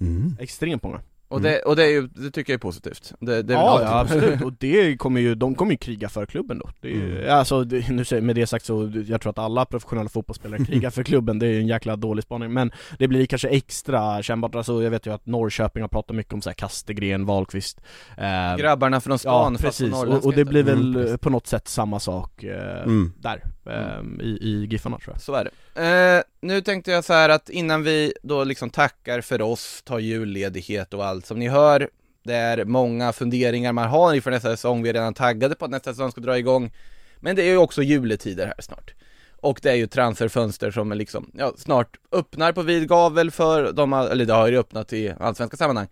[0.00, 0.36] mm.
[0.40, 1.00] Extremt många.
[1.28, 3.12] Och det, och det är ju, det tycker jag är positivt.
[3.20, 6.26] Det, det är ja, ja absolut, och det kommer ju, de kommer ju kriga för
[6.26, 6.70] klubben då.
[6.80, 7.38] Det är ju, Mm.
[7.38, 11.02] alltså, det, nu med det sagt så, jag tror att alla professionella fotbollsspelare krigar för
[11.10, 14.82] klubben, det är ju en jäkla dålig spaning, men det blir kanske extra kännbart, alltså
[14.82, 17.80] jag vet ju att Norrköping har pratat mycket om så här Kastegren, Wahlqvist
[18.16, 21.46] eh, Grabbarna från Ja stan på precis, och, och det blir väl Mm, på något
[21.46, 23.12] sätt samma sak eh, Mm.
[23.18, 25.20] där, eh, i, i Giffarna tror jag.
[25.22, 25.50] Så är det.
[25.78, 29.98] Eh, nu tänkte jag så här att innan vi då liksom tackar för oss, tar
[29.98, 31.90] julledighet och allt som ni hör,
[32.22, 35.70] det är många funderingar man har inför nästa säsong, vi är redan taggade på att
[35.70, 36.72] nästa säsong ska dra igång,
[37.16, 38.94] men det är ju också juletider här snart.
[39.40, 43.72] Och det är ju transferfönster som är liksom, ja, snart öppnar på vid gavel för
[43.72, 45.88] de, eller det har ju öppnat i allsvenska sammanhang.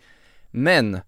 [0.50, 1.00] Men,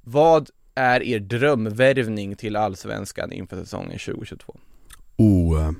[0.00, 4.56] vad är er drömvärvning till allsvenskan inför säsongen 2022?
[5.16, 5.70] Oh,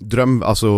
[0.00, 0.68] dröm, alltså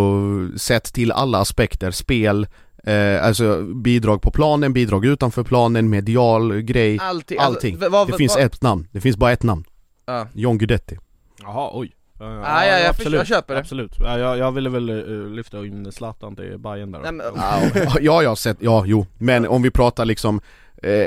[0.57, 2.47] sett till alla aspekter, spel,
[2.85, 7.75] eh, alltså bidrag på planen, bidrag utanför planen, medial grej, Allting, allting.
[7.75, 9.65] alltså, vad- Det finns vad- ett namn, det finns bara ett namn.
[10.07, 10.29] Ja.
[10.35, 10.99] John Guidetti.
[11.43, 13.61] Jaha, oj Ja, ja, jag jag köper det.
[13.61, 17.01] Absolut, ja, jag, jag ville väl uh, lyfta in Zlatan till Bayern där.
[17.01, 17.61] Nej, men- Ja,
[18.01, 19.07] ja, jag har sett, ja, jo.
[19.19, 20.41] Men om vi pratar liksom
[20.83, 21.07] eh,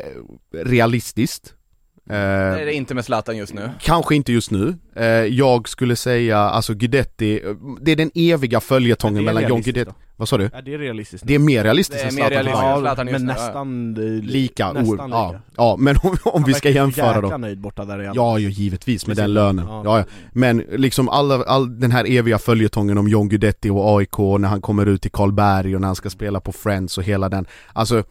[0.63, 1.53] realistiskt.
[2.10, 3.70] Eh, Det är det inte med Zlatan just nu.
[3.82, 4.76] Kanske inte just nu.
[4.95, 7.51] Eh, jag skulle säga, alltså Guidetti, eh,
[7.82, 9.91] det är den eviga följetongen är mellan John Guidetti.
[10.18, 10.43] Vad sa du?
[10.45, 11.28] Är det realistiskt?
[11.28, 12.62] Det är mer realistiskt Det är än mer Zlatan realistiskt.
[12.64, 12.80] Bayern.
[12.82, 13.45] Zlatan just men nu, ja.
[13.45, 13.93] nästan
[14.24, 15.08] Lika, nästan lika.
[15.10, 18.16] ja, ja, men om, om vi ska jämföra då jäkla nöjd borta där i alla
[18.16, 19.66] Ja, ju givetvis med den lönen.
[19.68, 19.82] Ja.
[19.86, 19.97] Ja.
[19.99, 24.47] Ja, Men liksom alla, all den här eviga följetongen om John Guidetti och AIK när
[24.47, 27.45] han kommer ut till Karlberg och när han ska spela på Friends och hela den.
[27.74, 28.03] Alltså,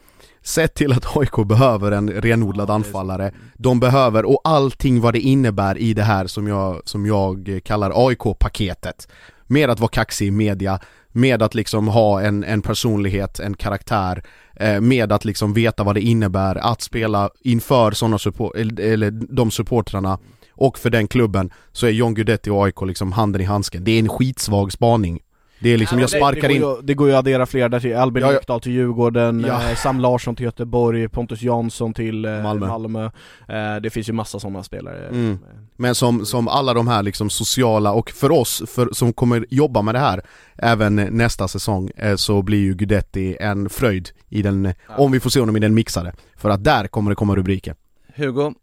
[0.45, 3.33] sett till att AIK behöver en renodlad Ja, anfallare.
[3.55, 8.09] De behöver, och allting vad det innebär i det här som jag, som jag kallar
[8.09, 9.09] AIK-paketet.
[9.47, 10.81] Med att vara kaxig i media,
[11.13, 14.23] med att liksom ha en, en personlighet, en karaktär,
[14.57, 19.11] eh, med att liksom veta vad det innebär att spela inför sådana support, eller, eller
[19.11, 20.19] de supportrarna
[20.57, 23.85] och för den klubben så är John Guidetti och AIK liksom handen i handsken.
[23.85, 25.21] Det är en skitsvag spaning.
[25.65, 27.81] Det är liksom, Ja, jag sparkar in ju, det går ju att addera fler där
[27.81, 28.39] till, Albin Ja, ja.
[28.39, 29.71] Ekdal till Djurgården, Ja.
[29.71, 32.67] eh, Sam Larsson till Göteborg, Pontus Jansson till eh, Malmö.
[32.67, 33.05] Malmö,
[33.49, 35.39] Eh, Det finns ju massa sådana spelare Mm.
[35.77, 39.83] Men som, som alla de här liksom sociala, och för oss för, som kommer jobba
[39.83, 40.21] med det här
[40.59, 44.97] även nästa säsong så blir ju Guidetti en fröjd i den, Ja.
[44.97, 46.12] om vi får se honom i den mixade.
[46.37, 47.75] För att där kommer det komma rubriker.
[48.17, 48.55] Hugo,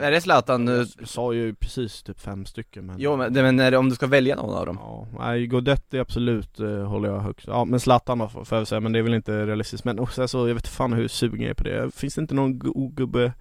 [0.00, 0.86] är det Zlatan nu?
[0.98, 3.88] Jag sa ju precis typ fem stycken men Jo men, det- men är det, om
[3.88, 4.78] du ska välja någon av dem?
[4.80, 7.44] Ja, nej Guidetti absolut eh, håller jag högt.
[7.46, 9.84] Ja men Zlatan då får jag säga, men det är väl inte realistiskt.
[9.84, 11.94] Men också, alltså, jag vet fan hur sugen jag är på det.
[11.94, 13.32] Finns det inte någon go- gubbe?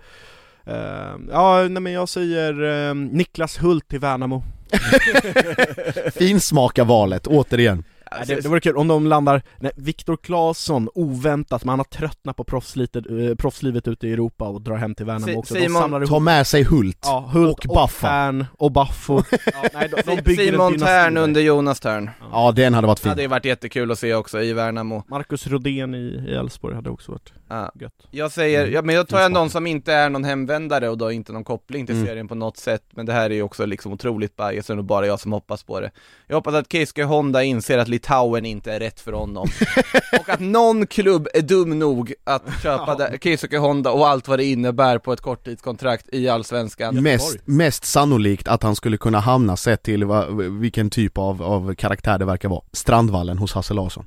[0.65, 4.43] Eh, ja, nej men jag säger eh, Niklas Hult till Värnamo.
[6.13, 7.83] Finsmaka valet, återigen.
[8.18, 11.84] Nej, det, det vore kul om de landar, nej, Viktor Claesson, oväntat, men han har
[11.84, 15.53] tröttnat på proffslivet, eh, proffslivet ute i Europa och drar hem till Värnamo Si- också.
[15.53, 16.99] Simon, de samlar Ta ihop med sig Hult.
[17.03, 18.07] ja, Hult och Baffa.
[18.07, 19.24] Tern och Baffo.
[19.32, 22.09] ja, nej, de, de bygger en Simon Tern under Jonas Tern.
[22.32, 23.09] Ja den hade varit Det fin.
[23.09, 25.03] hade ju varit jättekul att se också i Värnamo.
[25.07, 27.71] Marcus Rodén i i Elfsborg hade också varit Ja.
[27.75, 27.93] gött.
[28.11, 28.73] Jag säger, Mm.
[28.73, 31.43] ja, men jag tar jag någon som inte är någon hemvändare och då inte någon
[31.43, 32.07] koppling till Mm.
[32.07, 35.07] serien på något sätt, men det här är ju också liksom otroligt bias, och bara
[35.07, 35.91] jag som hoppas på det.
[36.27, 39.47] Jag hoppas att Keisuke Honda inser att Litauen inte är rätt för honom.
[40.19, 43.17] och att någon klubb är dum nog att köpa ja.
[43.21, 47.03] Keisuke Honda och allt vad det innebär på ett korttidskontrakt i Allsvenskan.
[47.03, 50.25] Mest, mest sannolikt att han skulle kunna hamna sett till va,
[50.61, 52.61] vilken typ av, av karaktär det verkar vara.
[52.73, 54.05] Strandvallen hos Hasse Larsson.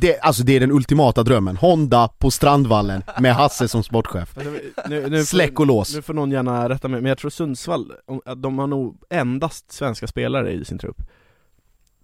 [0.00, 1.56] Det, alltså det är den ultimata drömmen.
[1.56, 2.81] Honda på Strandvallen
[3.20, 4.36] med Hasse som sportchef.
[4.86, 5.94] Nu, nu, Släck och lås.
[5.94, 7.92] Nu får någon gärna rätta mig, men jag tror Sundsvall,
[8.36, 10.96] de har nog endast svenska spelare i sin trupp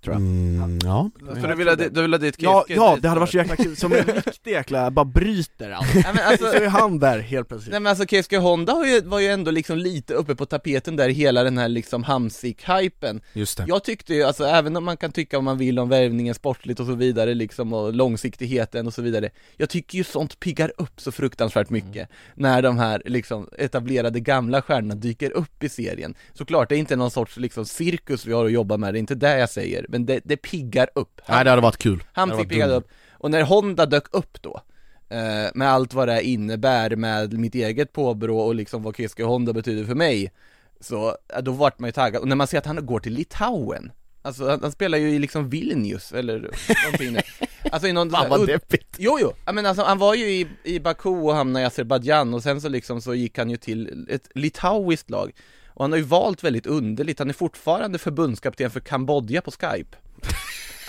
[0.04, 0.20] Tror jag.
[0.20, 1.10] Mm, ja.
[1.40, 3.02] Så du vill ha, du vill ha dit Ja, ja dit?
[3.02, 5.94] det hade varit så jäkla kul, som en riktig jäkla, bara bryter allt.
[5.94, 7.70] Nej men alltså, Så är han där helt plötsligt.
[7.70, 10.96] Nej men alltså Keisuke Honda har ju, var ju ändå liksom lite uppe på tapeten
[10.96, 13.20] där, hela den här liksom Hamsik-hypen.
[13.32, 13.64] Just det.
[13.68, 16.80] Jag tyckte ju, alltså även om man kan tycka vad man vill om värvningen sportligt
[16.80, 21.00] och så vidare liksom och långsiktigheten och så vidare Jag tycker ju sånt piggar upp
[21.00, 26.14] så fruktansvärt mycket när de här liksom etablerade gamla stjärnorna dyker upp i serien.
[26.34, 29.00] Såklart, det är inte någon sorts liksom cirkus vi har att jobba med, det är
[29.00, 32.04] inte det jag säger, men det, det piggar upp Nej det hade varit kul.
[32.12, 32.70] han fick dumt.
[32.70, 34.60] upp, och när Honda dök upp då
[35.08, 39.52] eh, Med allt vad det innebär med mitt eget påbrå och liksom vad Keisuke Honda
[39.52, 40.32] betyder för mig
[40.80, 43.12] Så, ja, då vart man ju taggad, och när man ser att han går till
[43.12, 46.50] Litauen Alltså han, han spelar ju i liksom Vilnius eller
[46.84, 47.20] någonting nu
[47.72, 48.96] Alltså i någon Fan vad deppigt.
[48.98, 52.42] Jo jo, men alltså han var ju i, i Baku och hamnade i Azerbajdzjan och
[52.42, 55.32] sen så liksom så gick han ju till ett litauiskt lag
[55.78, 59.96] Och han har ju valt väldigt underligt, han är fortfarande förbundskapten för Kambodja på Skype.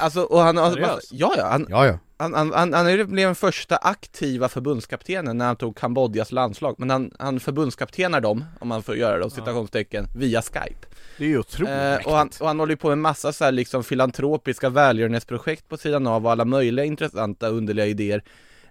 [0.02, 0.78] Alltså, och han har,
[1.12, 2.00] ja ja, han, Ja ja.
[2.18, 6.90] han, han, han, han blev den första aktiva förbundskaptenen när han tog Kambodjas landslag, men
[6.90, 10.88] han, han förbundskaptenar dem, om man får göra det, då, citationstecken, via Skype.
[11.18, 13.44] Det är ju otroligt Eh, och, han, och han håller ju på med massa så
[13.44, 18.24] här liksom filantropiska välgörenhetsprojekt på sidan av och alla möjliga intressanta underliga idéer.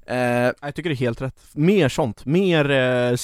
[0.06, 0.16] Eh,
[0.60, 3.16] Jag tycker det är helt rätt, mer sånt, mer eh,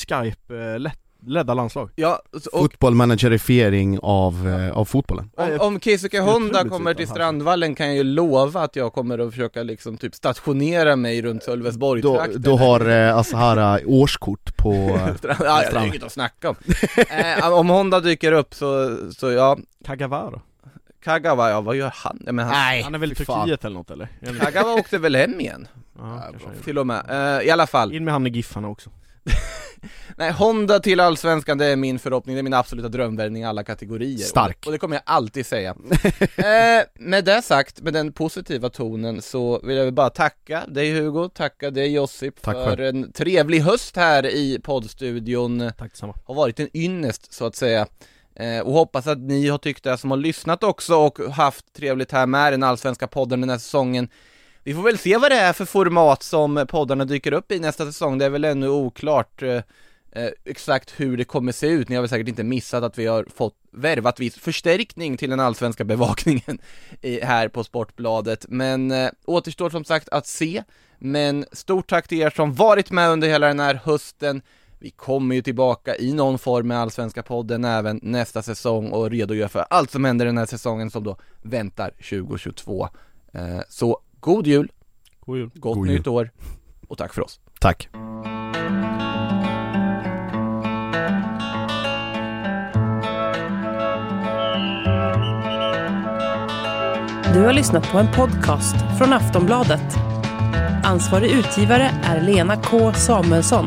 [1.24, 2.22] Skype-ledda landslag ja,
[2.52, 5.30] och, Fotbollmanagerifiering av, eh, av fotbollen.
[5.36, 7.08] om, om Keisuke Honda kommer till.
[7.08, 11.40] Strandvallen kan jag ju lova att jag kommer att försöka liksom typ stationera mig runt
[11.40, 12.42] Då, Sölvesborg-trakten.
[12.42, 14.74] då har eh, Asahara årskort på...
[14.94, 16.56] Eh, Strand, ja, det är inget att snacka om.
[17.08, 20.40] eh, om Honda dyker upp så, så ja, Kagawa
[21.04, 22.22] Kagawa, ja vad gör han?
[22.26, 23.40] Ja, men han Nej, Han är väl i fy fan.
[23.40, 24.08] Turkiet eller något eller?
[24.40, 25.68] Kagawa åkte väl hem igen,
[25.98, 27.04] Ja, kanske han till och med.
[27.08, 27.92] Eh, I alla fall.
[27.92, 28.90] In med han i Giffarna också
[30.16, 33.64] nej Honda till Allsvenskan, det är min förhoppning, det är min absoluta drömvärvning i alla
[33.64, 34.18] kategorier.
[34.18, 34.58] Stark.
[34.60, 35.70] Och, och det kommer jag alltid säga.
[36.36, 41.28] eh, med det sagt, med den positiva tonen, så vill jag bara tacka dig Hugo,
[41.28, 42.80] tacka dig Josip Tack för själv.
[42.80, 45.72] en trevlig höst här i poddstudion.
[45.78, 47.86] Tack detsamma har varit en ynnest så att säga.
[48.36, 52.12] Eh, och hoppas att ni har tyckt det som har lyssnat också och haft trevligt
[52.12, 54.08] här med den allsvenska podden den här säsongen.
[54.66, 57.86] Vi får väl se vad det är för format som poddarna dyker upp i nästa
[57.86, 59.42] säsong, det är väl ännu oklart.
[59.42, 59.60] Eh,
[60.12, 61.88] eh, exakt hur det kommer se ut.
[61.88, 65.40] Ni har väl säkert inte missat att vi har fått värvat viss förstärkning till den
[65.40, 66.58] allsvenska bevakningen
[67.02, 68.46] i, här på Sportbladet.
[68.48, 70.62] Men eh, återstår som sagt att se.
[70.98, 74.42] Men stort tack till er som varit med under hela den här hösten.
[74.78, 79.48] Vi kommer ju tillbaka i någon form med Allsvenska podden även nästa säsong och redogör
[79.48, 82.88] för allt som händer den här säsongen som då väntar 2022.
[83.32, 84.72] Eh, så god jul,
[85.26, 85.50] God jul.
[85.54, 85.96] gott God jul.
[85.96, 86.30] nytt år
[86.88, 87.40] och tack för oss.
[87.60, 87.88] Tack.
[97.34, 99.96] Du har lyssnat på en podcast från Aftonbladet.
[100.84, 103.66] Ansvarig utgivare är Lena K Samuelsson.